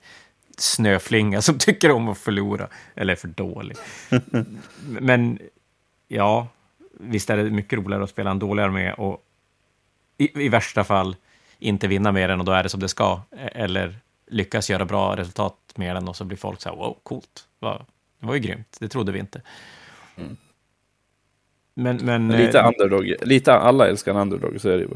[0.57, 2.67] snöflinga som tycker om att förlora.
[2.95, 3.77] Eller är för dålig.
[4.87, 5.39] Men
[6.07, 6.47] ja,
[6.99, 9.23] visst är det mycket roligare att spela en dålig armé och
[10.17, 11.15] i, i värsta fall
[11.59, 13.21] inte vinna med den och då är det som det ska.
[13.37, 13.95] Eller
[14.31, 17.47] lyckas göra bra resultat med den och så blir folk så här, wow, coolt.
[17.59, 19.41] Det var ju grymt, det trodde vi inte.
[20.15, 20.37] Mm.
[21.73, 24.89] Men, men, lite eh, underdog, lite alla älskar en underdog, så är det ju.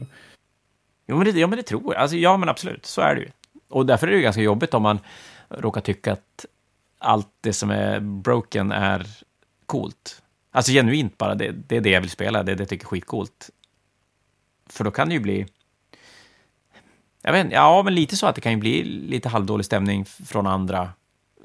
[1.08, 2.02] Jo, men det, ja, men det tror jag.
[2.02, 3.30] Alltså, ja, men absolut, så är det ju.
[3.68, 5.00] Och därför är det ju ganska jobbigt om man
[5.50, 6.46] råkar tycka att
[6.98, 9.08] allt det som är broken är
[9.66, 10.22] coolt.
[10.52, 12.86] Alltså genuint bara, det, det är det jag vill spela, det är det jag tycker
[12.86, 13.50] är skitcoolt.
[14.70, 15.48] För då kan det ju bli
[17.26, 20.48] jag vet, ja, men lite så att det kan ju bli lite halvdålig stämning från
[20.48, 20.90] andra.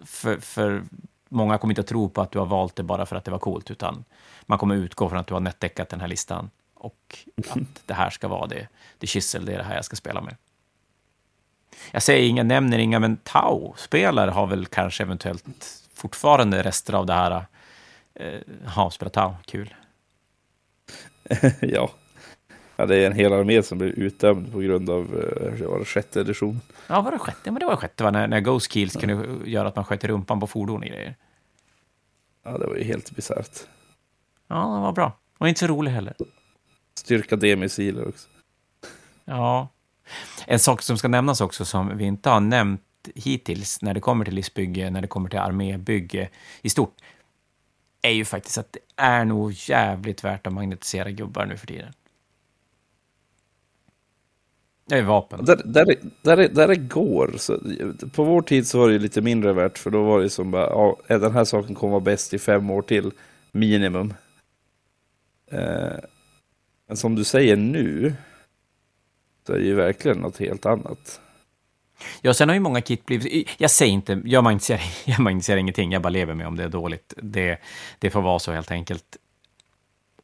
[0.05, 0.83] För, för
[1.28, 3.31] många kommer inte att tro på att du har valt det bara för att det
[3.31, 4.05] var coolt, utan
[4.47, 7.18] man kommer utgå från att du har nätdäckat den här listan och
[7.51, 8.68] att det här ska vara det,
[8.99, 10.37] det kissel, det är det här jag ska spela med.
[11.91, 15.45] Jag säger inga, nämner inga, men Tau-spelare har väl kanske eventuellt
[15.95, 17.47] fortfarande rester av det här.
[18.14, 19.74] Eh, ha, spela Tau, kul.
[21.61, 21.91] ja,
[22.81, 25.85] Ja, det är en hel armé som blir utdömd på grund av uh, var det
[25.85, 26.61] sjätte edition.
[26.87, 27.51] Ja, var det sjätte?
[27.51, 28.11] Men det var sjätte, va?
[28.11, 29.01] När, när Ghost Kills ja.
[29.01, 31.16] kunde göra att man sköt i rumpan på fordon och grejer.
[32.45, 33.59] Ja, det var ju helt bisarrt.
[34.49, 35.12] Ja, det var bra.
[35.39, 36.14] Och inte så rolig heller.
[36.95, 38.28] Styrka D-missiler också.
[39.24, 39.68] Ja.
[40.47, 42.83] En sak som ska nämnas också som vi inte har nämnt
[43.14, 46.28] hittills när det kommer till livsbygge, när det kommer till armébygge
[46.62, 46.95] i stort,
[48.03, 51.93] är ju faktiskt att det är nog jävligt värt att magnetisera gubbar nu för tiden.
[54.91, 55.45] Det är vapen.
[55.45, 57.34] Där, där, där, där det går.
[57.36, 57.59] Så,
[58.12, 60.66] på vår tid så var det lite mindre värt, för då var det som bara,
[60.66, 63.12] ja, den här saken kommer vara bäst i fem år till,
[63.53, 64.14] minimum.
[65.51, 65.99] Eh,
[66.88, 68.14] men som du säger nu,
[69.47, 71.20] så är det ju verkligen något helt annat.
[72.22, 73.49] Ja, sen har ju många kit blivit...
[73.59, 76.68] Jag säger inte, jag magnificerar, jag magnificerar ingenting, jag bara lever med om det är
[76.68, 77.14] dåligt.
[77.16, 77.59] Det,
[77.99, 79.16] det får vara så helt enkelt.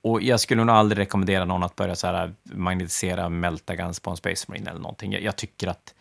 [0.06, 4.16] Och jag skulle nog aldrig rekommendera någon att börja så här magnetisera Meltagans på en
[4.16, 5.12] Space Marine eller någonting.
[5.12, 5.94] Jag, jag tycker att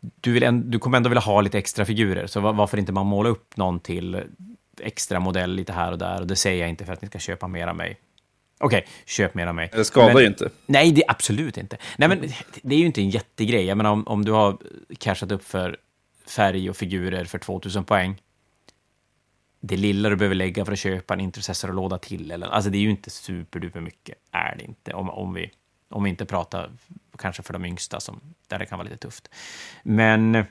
[0.00, 3.06] du, vill en, du kommer ändå vilja ha lite extra figurer, så varför inte man
[3.06, 4.22] måla upp någon till
[4.80, 6.20] extra modell lite här och där.
[6.20, 7.96] Och det säger jag inte för att ni ska köpa mer av mig.
[8.58, 9.70] Okej, okay, köp mer av mig.
[9.72, 10.50] Det skadar ju inte.
[10.66, 11.76] Nej, det absolut inte.
[11.98, 12.20] Nej, men
[12.62, 13.64] det är ju inte en jättegrej.
[13.64, 14.58] Jag menar, om, om du har
[14.98, 15.76] cashat upp för
[16.26, 18.16] färg och figurer för 2000 poäng,
[19.66, 22.30] det lilla du behöver lägga för att köpa en intercessor och låda till.
[22.30, 24.92] Eller, alltså det är ju inte superduper mycket, är det inte.
[24.92, 25.50] Om, om, vi,
[25.88, 26.70] om vi inte pratar
[27.18, 29.28] kanske för de yngsta, som, där det kan vara lite tufft.
[29.82, 30.44] Men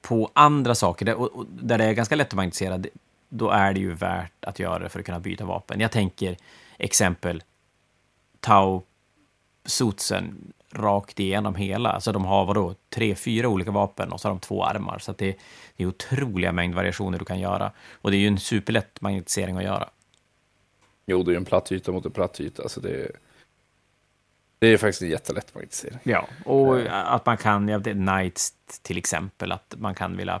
[0.00, 2.82] på andra saker, där, och, där det är ganska lätt att magnetisera,
[3.28, 5.80] då är det ju värt att göra det för att kunna byta vapen.
[5.80, 6.36] Jag tänker
[6.78, 7.42] exempel
[8.40, 8.82] Tau
[9.64, 11.90] Sotsen rakt igenom hela.
[11.90, 14.98] Alltså de har vadå, tre, fyra olika vapen och så har de två armar.
[14.98, 15.36] Så det,
[15.76, 17.72] det är otroliga mängd variationer du kan göra.
[17.92, 19.88] Och det är ju en superlätt magnetisering att göra.
[21.06, 22.68] Jo, det är ju en platt yta mot en platt yta.
[22.68, 23.10] Så det, är,
[24.58, 25.98] det är faktiskt en jättelätt magnetisering.
[26.02, 28.52] Ja, och att man kan, ja, det Knights
[28.82, 30.40] till exempel, att man kan vilja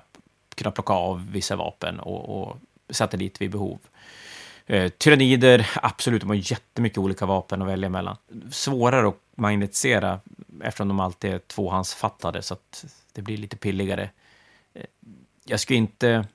[0.54, 2.56] kunna plocka av vissa vapen och, och
[2.90, 3.78] sätta dit vid behov.
[4.70, 8.16] Eh, tyrannider, absolut, de har jättemycket olika vapen att välja mellan.
[8.50, 10.20] Svårare att magnetisera
[10.62, 14.10] eftersom de alltid är tvåhandsfattade, så att det blir lite pilligare.
[14.74, 14.84] Eh,
[15.44, 16.26] jag skulle inte...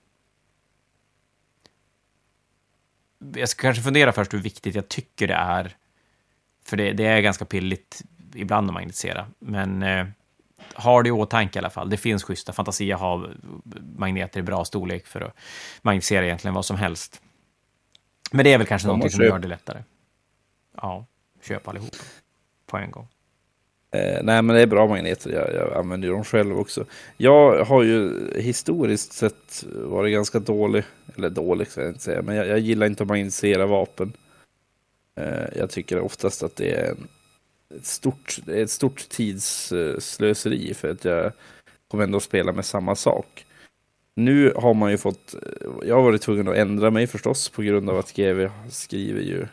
[3.35, 5.75] Jag ska kanske fundera först hur viktigt jag tycker det är.
[6.65, 8.01] För det, det är ganska pilligt
[8.33, 9.27] ibland att magnetisera.
[9.39, 10.05] Men eh,
[10.73, 11.89] har det i åtanke i alla fall.
[11.89, 12.53] Det finns schyssta.
[12.53, 13.35] Fantasia har
[13.97, 15.35] magneter i bra storlek för att
[15.81, 17.21] magnetisera egentligen vad som helst.
[18.31, 19.83] Men det är väl kanske något som gör det lättare.
[20.81, 21.05] Ja,
[21.41, 21.97] köp allihopa
[22.65, 23.07] på en gång.
[23.91, 25.31] Eh, nej, men det är bra magneter.
[25.31, 26.85] Jag, jag använder dem själv också.
[27.17, 30.83] Jag har ju historiskt sett varit ganska dålig.
[31.15, 32.21] Eller dålig ska jag inte säga.
[32.21, 34.13] Men jag, jag gillar inte att magnetisera vapen.
[35.15, 37.07] Eh, jag tycker oftast att det är en,
[37.77, 40.73] ett, stort, ett stort tidsslöseri.
[40.73, 41.31] För att jag
[41.87, 43.45] kommer ändå att spela med samma sak.
[44.15, 45.35] Nu har man ju fått,
[45.83, 49.47] jag har varit tvungen att ändra mig förstås på grund av att GW skriver ju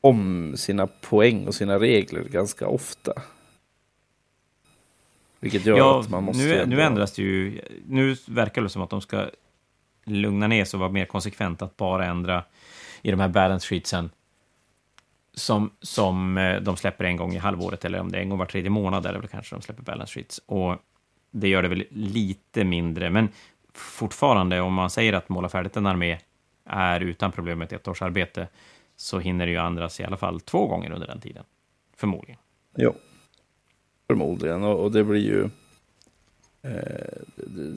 [0.00, 3.12] om sina poäng och sina regler ganska ofta.
[5.40, 6.44] Vilket gör ja, att man måste...
[6.44, 9.26] Nu, nu ändras det ju, nu verkar det som att de ska
[10.04, 12.44] lugna ner sig och vara mer konsekvent att bara ändra
[13.02, 14.10] i de här balance sheetsen
[15.34, 18.38] som, som eh, de släpper en gång i halvåret, eller om det är en gång
[18.38, 20.40] var tredje månad, väl kanske de släpper balance sheets.
[20.46, 20.76] Och
[21.32, 23.28] det gör det väl lite mindre, men
[23.74, 26.18] fortfarande, om man säger att måla färdigt en armé
[26.64, 28.48] är utan problem ett ettårsarbete,
[28.96, 31.44] så hinner det ju andras i alla fall två gånger under den tiden.
[31.96, 32.38] Förmodligen.
[32.74, 32.94] Ja,
[34.06, 34.62] förmodligen.
[34.62, 35.48] Och, och det blir ju...
[36.62, 37.22] Eh,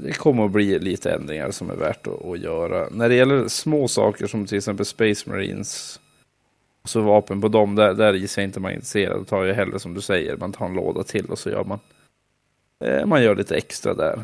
[0.04, 2.90] det kommer att bli lite ändringar som är värt att, att, göra.
[2.92, 6.00] När det gäller små saker som till exempel Space Marines,
[6.84, 9.18] så vapen på dem, där, där gissar jag inte man är intresserad.
[9.18, 11.64] Då tar jag hellre som du säger, man tar en låda till och så gör
[11.64, 11.80] man
[13.06, 14.24] man gör lite extra där.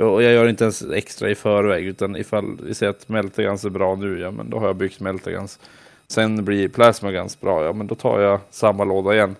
[0.00, 3.70] Och jag gör inte ens extra i förväg, utan ifall vi säger att Meltagans är
[3.70, 5.58] bra nu, ja men då har jag byggt Meltagans.
[6.06, 9.36] Sen blir Plasmagans bra, ja men då tar jag samma låda igen.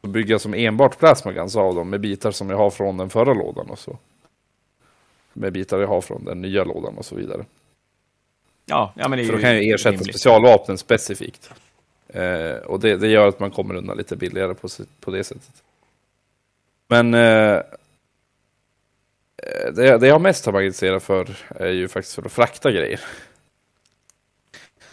[0.00, 3.34] Och bygger som enbart Plasmagans av dem med bitar som jag har från den förra
[3.34, 3.98] lådan och så.
[5.32, 7.44] Med bitar jag har från den nya lådan och så vidare.
[8.66, 10.08] Ja, ja men det är För då kan jag ersätta rimligt.
[10.08, 11.50] specialvapnen specifikt.
[12.08, 14.68] Eh, och det, det, gör att man kommer undan lite billigare på,
[15.00, 15.62] på det sättet.
[16.88, 17.62] Men eh,
[19.72, 23.00] det, det jag mest har magasinerat för är ju faktiskt för att frakta grejer.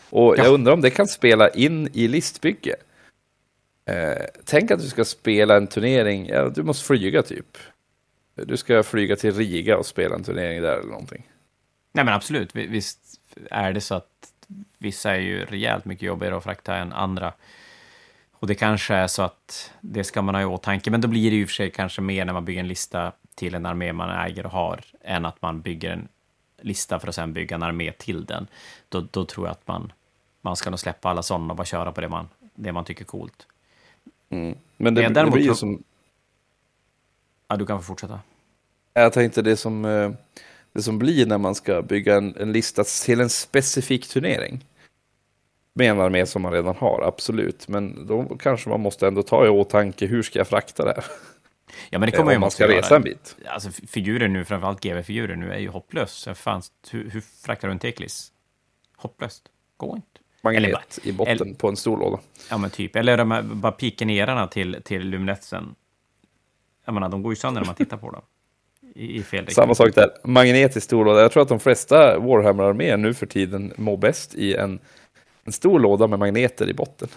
[0.09, 0.43] Och ja.
[0.43, 2.75] jag undrar om det kan spela in i listbygge.
[3.85, 7.57] Eh, tänk att du ska spela en turnering, ja, du måste flyga typ.
[8.35, 11.29] Du ska flyga till Riga och spela en turnering där eller någonting.
[11.91, 12.99] Nej men absolut, visst
[13.51, 14.33] är det så att
[14.77, 17.33] vissa är ju rejält mycket jobbigare att frakta än andra.
[18.43, 21.31] Och det kanske är så att det ska man ha i åtanke, men då blir
[21.31, 24.25] det ju för sig kanske mer när man bygger en lista till en armé man
[24.25, 26.07] äger och har, än att man bygger en
[26.61, 28.47] lista för att sedan bygga en armé till den.
[28.89, 29.93] Då, då tror jag att man,
[30.41, 33.01] man ska nog släppa alla sådana och bara köra på det man, det man tycker
[33.01, 33.47] är coolt.
[34.29, 34.57] Mm.
[34.77, 35.83] Men det, det blir ju som...
[37.47, 38.19] Ja, du kan få fortsätta.
[38.93, 40.11] Jag tänkte det som, eh,
[40.73, 44.65] det som blir när man ska bygga en, en lista till en specifik turnering
[45.74, 47.67] med en armé som man redan har, absolut.
[47.67, 51.05] Men då kanske man måste ändå ta i åtanke, hur ska jag frakta det här?
[51.89, 53.36] Ja, men det kommer ju man ska resa en bit.
[53.45, 56.28] Alltså figurer nu, framförallt GV-figurer nu, är ju hopplöst.
[56.38, 58.32] Fanns, hur, hur fraktar du en Teklis?
[58.97, 59.43] Hopplöst.
[59.78, 60.07] Går inte.
[60.41, 62.19] Magnet eller, i botten eller, på en stor låda.
[62.49, 62.95] Ja, men typ.
[62.95, 65.76] Eller de här bara pikenerarna till, till Luminetsen.
[66.86, 68.21] Jag menar, de går ju sönder när man tittar på dem.
[68.95, 70.09] I, i fel Samma sak där.
[70.24, 71.21] Magnet i stor låda.
[71.21, 74.80] Jag tror att de flesta Warhammer-arméer nu för tiden mår bäst i en
[75.43, 77.07] en stor låda med magneter i botten.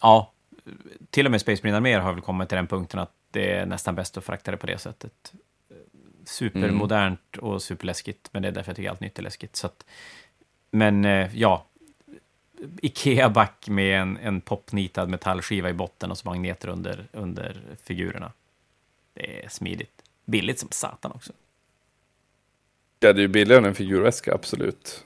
[0.00, 0.32] Ja,
[1.10, 3.66] till och med Space Marine arméer har väl kommit till den punkten att det är
[3.66, 5.32] nästan bäst att frakta det på det sättet.
[6.24, 9.56] Supermodernt och superläskigt, men det är därför jag tycker allt nytt är läskigt.
[9.56, 9.84] Så att,
[10.70, 11.66] men eh, ja,
[12.82, 18.32] Ikea-back med en, en popnitad metallskiva i botten och så magneter under, under figurerna.
[19.14, 20.02] Det är smidigt.
[20.24, 21.32] Billigt som satan också.
[23.00, 25.04] Ja, det är ju billigare än en figurväska, absolut.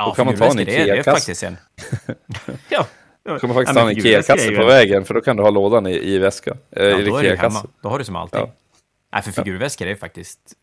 [0.00, 1.56] Ja, då kan man ta en Ikea-kasse.
[2.68, 2.86] ja.
[3.22, 5.50] Då kan man faktiskt ja, ta en Ikea-kasse på vägen, för då kan du ha
[5.50, 6.58] lådan i, i väskan.
[6.70, 7.66] Äh, ja, då, är hemma.
[7.80, 8.40] då har du som allting.
[8.40, 8.50] Ja.
[9.12, 10.54] Nej, för figurväskor är faktiskt...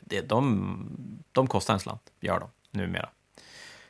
[0.00, 2.48] Det, de, de kostar en slant, gör de,
[2.78, 3.08] numera.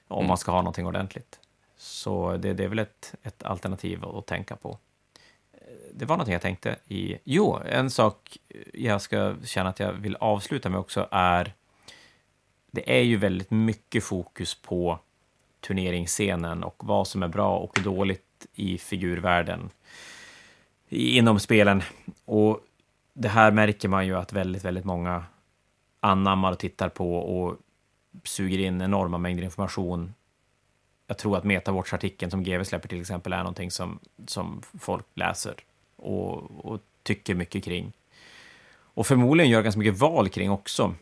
[0.08, 0.28] Om mm.
[0.28, 1.38] man ska ha någonting ordentligt.
[1.76, 4.78] Så det, det är väl ett, ett alternativ att tänka på.
[5.94, 7.18] Det var någonting jag tänkte i...
[7.24, 8.38] Jo, en sak
[8.72, 11.54] jag ska känna att jag vill avsluta med också är
[12.74, 14.98] det är ju väldigt mycket fokus på
[15.60, 19.70] turneringsscenen och vad som är bra och dåligt i figurvärlden
[20.88, 21.82] inom spelen.
[22.24, 22.60] Och
[23.12, 25.24] det här märker man ju att väldigt, väldigt många
[26.00, 27.56] anammar och tittar på och
[28.24, 30.14] suger in enorma mängder information.
[31.06, 35.54] Jag tror att Metawatch-artikeln som GW släpper till exempel är någonting som, som folk läser
[35.96, 37.92] och, och tycker mycket kring.
[38.94, 40.94] Och förmodligen gör ganska mycket val kring också.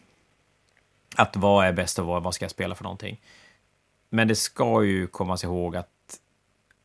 [1.17, 3.21] Att vad är bäst och vad, vad ska jag spela för någonting?
[4.09, 6.21] Men det ska ju kommas ihåg att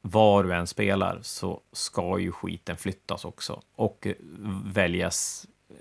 [0.02, 4.08] var du än spelar så ska ju skiten flyttas också och
[4.66, 5.76] väljas eh,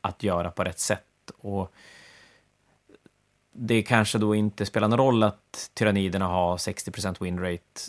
[0.00, 1.30] att göra på rätt sätt.
[1.38, 1.72] Och
[3.52, 7.80] det kanske då inte spelar någon roll att tyranniderna har 60% winrate.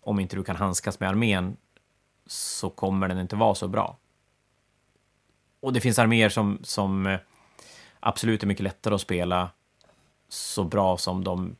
[0.00, 1.56] Om inte du kan handskas med armén
[2.26, 3.96] så kommer den inte vara så bra.
[5.60, 7.18] Och det finns arméer som, som eh,
[8.00, 9.50] absolut är mycket lättare att spela
[10.28, 11.56] så bra som de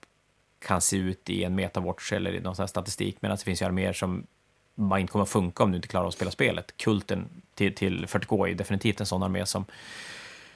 [0.59, 3.63] kan se ut i en metawatch eller i någon sån här statistik, medan det finns
[3.63, 4.27] ju arméer som
[4.75, 6.77] bara inte kommer att funka om du inte klarar att spela spelet.
[6.77, 9.65] Kulten till, till 40K är ju definitivt en sån armé som...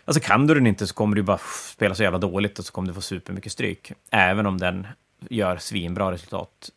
[0.05, 1.39] Alltså kan du den inte så kommer du bara
[1.75, 3.93] spela så jävla dåligt och så kommer du få supermycket stryk.
[4.11, 4.87] Även om den
[5.31, 6.71] gör svinbra resultat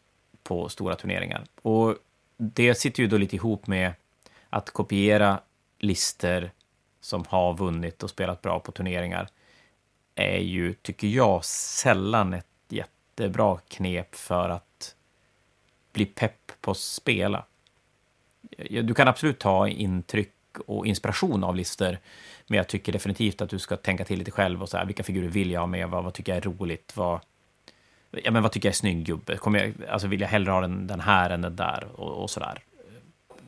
[0.43, 1.43] på stora turneringar.
[1.61, 1.95] Och
[2.37, 3.93] det sitter ju då lite ihop med
[4.49, 5.39] att kopiera
[5.79, 6.51] lister
[7.05, 9.27] som har vunnit och spelat bra på turneringar
[10.15, 14.95] är ju, tycker jag, sällan ett jättebra knep för att
[15.93, 17.45] bli pepp på att spela.
[18.69, 20.33] Du kan absolut ta intryck
[20.65, 21.97] och inspiration av listor,
[22.47, 25.03] men jag tycker definitivt att du ska tänka till lite själv och så här, vilka
[25.03, 27.19] figurer vill jag ha med, vad, vad tycker jag är roligt, vad,
[28.11, 29.37] ja, men vad tycker jag är snygg gubbe?
[29.37, 32.29] Kommer jag, alltså vill jag hellre ha den, den här än den där och, och
[32.29, 32.63] så där.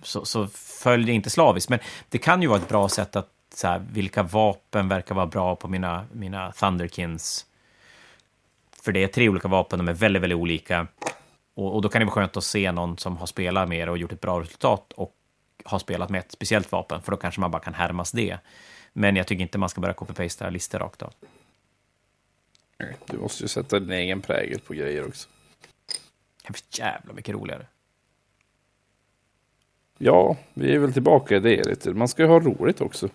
[0.02, 1.80] Så, så följ det inte slaviskt, men
[2.10, 5.56] det kan ju vara ett bra sätt att så här, vilka vapen verkar vara bra
[5.56, 7.46] på mina, mina Thunderkins?
[8.82, 10.88] För det är tre olika vapen, de är väldigt, väldigt olika.
[11.54, 13.98] Och, och då kan det vara skönt att se någon som har spelat med och
[13.98, 15.14] gjort ett bra resultat och
[15.64, 18.38] har spelat med ett speciellt vapen, för då kanske man bara kan härmas det.
[18.94, 21.14] Men jag tycker inte man ska börja copy-pasta listor rakt av.
[23.06, 25.30] Du måste ju sätta din egen prägel på grejer också.
[26.44, 27.66] Det är jävla mycket roligare.
[29.98, 31.94] Ja, vi är väl tillbaka i det lite.
[31.94, 33.10] Man ska ju ha roligt också.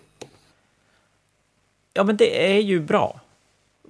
[1.93, 3.19] Ja, men det är ju bra,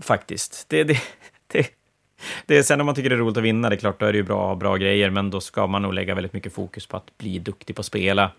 [0.01, 0.69] faktiskt.
[0.69, 1.01] Det, det,
[1.47, 1.69] det,
[2.45, 4.05] det är sen om man tycker det är roligt att vinna, det är klart, då
[4.05, 6.33] är det ju bra att ha bra grejer, men då ska man nog lägga väldigt
[6.33, 8.31] mycket fokus på att bli duktig på att spela.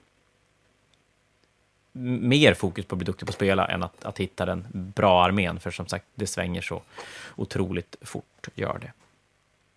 [1.92, 5.24] Mer fokus på att bli duktig på att spela än att, att hitta den bra
[5.24, 6.82] armén, för som sagt, det svänger så
[7.36, 8.92] otroligt fort, gör det.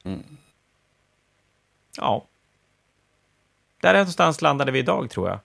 [0.09, 0.38] Mm.
[1.97, 2.25] Ja.
[3.81, 5.39] Där någonstans landade vi idag, tror jag.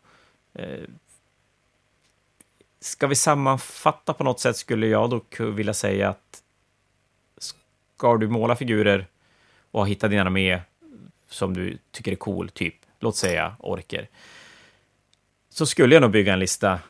[2.83, 6.43] Ska vi sammanfatta på något sätt skulle jag då vilja säga att
[7.39, 9.07] ska du måla figurer
[9.71, 10.61] och hitta din armé
[11.29, 14.09] som du tycker är cool, typ, låt säga orker,
[15.49, 16.81] så skulle jag nog bygga en lista.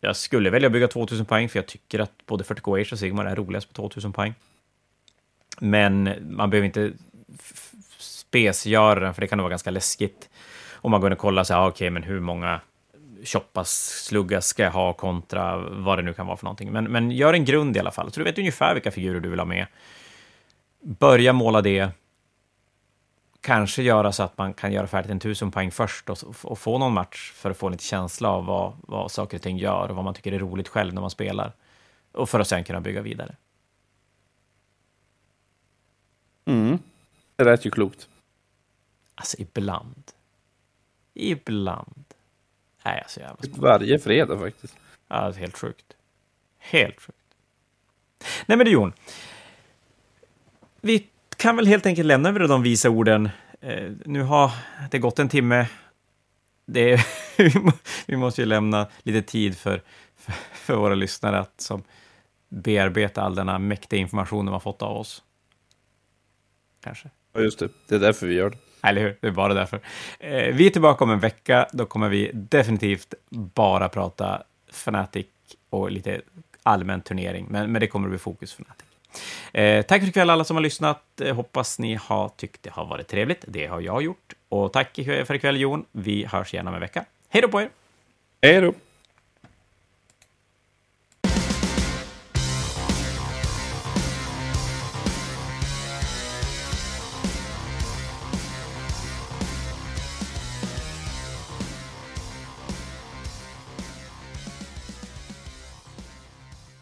[0.00, 2.98] Jag skulle välja att bygga 2000 poäng, för jag tycker att både 40K Age och
[2.98, 4.34] Sigmar är roligast på 2000 poäng.
[5.60, 6.92] Men man behöver inte
[7.98, 10.28] spesgöra den, för det kan nog vara ganska läskigt.
[10.72, 12.60] Om man går in och kollar, så här, ah, okej, okay, men hur många
[13.24, 13.70] Choppas
[14.04, 16.72] slugga ska ha kontra vad det nu kan vara för någonting.
[16.72, 19.28] Men, men gör en grund i alla fall, så du vet ungefär vilka figurer du
[19.28, 19.66] vill ha med.
[20.80, 21.88] Börja måla det.
[23.40, 26.78] Kanske göra så att man kan göra färdigt en tusen poäng först och, och få
[26.78, 29.96] någon match för att få lite känsla av vad, vad saker och ting gör och
[29.96, 31.52] vad man tycker är roligt själv när man spelar.
[32.12, 33.36] Och för att sen kunna bygga vidare.
[36.44, 36.78] Mm.
[37.36, 38.08] Det lät ju klokt.
[39.14, 40.02] Alltså ibland.
[41.14, 42.13] Ibland
[42.84, 43.58] Nej, alltså jävla smart.
[43.58, 44.76] Varje fredag faktiskt.
[45.08, 45.96] Ja, är helt sjukt.
[46.58, 47.18] Helt sjukt.
[48.46, 48.92] Nej, men du Jon.
[50.80, 51.06] Vi
[51.36, 53.28] kan väl helt enkelt lämna över de visa orden.
[53.60, 54.50] Eh, nu har
[54.90, 55.66] det gått en timme.
[56.66, 57.00] Det
[58.06, 59.82] vi måste ju lämna lite tid för,
[60.16, 61.82] för, för, våra lyssnare att som
[62.48, 65.22] bearbeta all denna mäktiga information de har fått av oss.
[66.80, 67.10] Kanske.
[67.32, 67.68] Ja, just det.
[67.88, 68.58] Det är därför vi gör det.
[68.84, 69.16] Eller hur?
[69.20, 69.80] Det är bara därför.
[70.18, 71.66] Eh, vi är tillbaka om en vecka.
[71.72, 75.26] Då kommer vi definitivt bara prata Fnatic
[75.70, 76.20] och lite
[76.62, 78.84] allmän turnering, men, men det kommer att bli fokus Fnatic.
[79.52, 81.20] Eh, tack för ikväll alla som har lyssnat.
[81.20, 83.44] Eh, hoppas ni har tyckt det har varit trevligt.
[83.48, 84.32] Det har jag gjort.
[84.48, 85.84] Och tack för ikväll Jon.
[85.92, 87.04] Vi hörs igen om en vecka.
[87.28, 87.68] Hej då på er!
[88.42, 88.72] Hej då!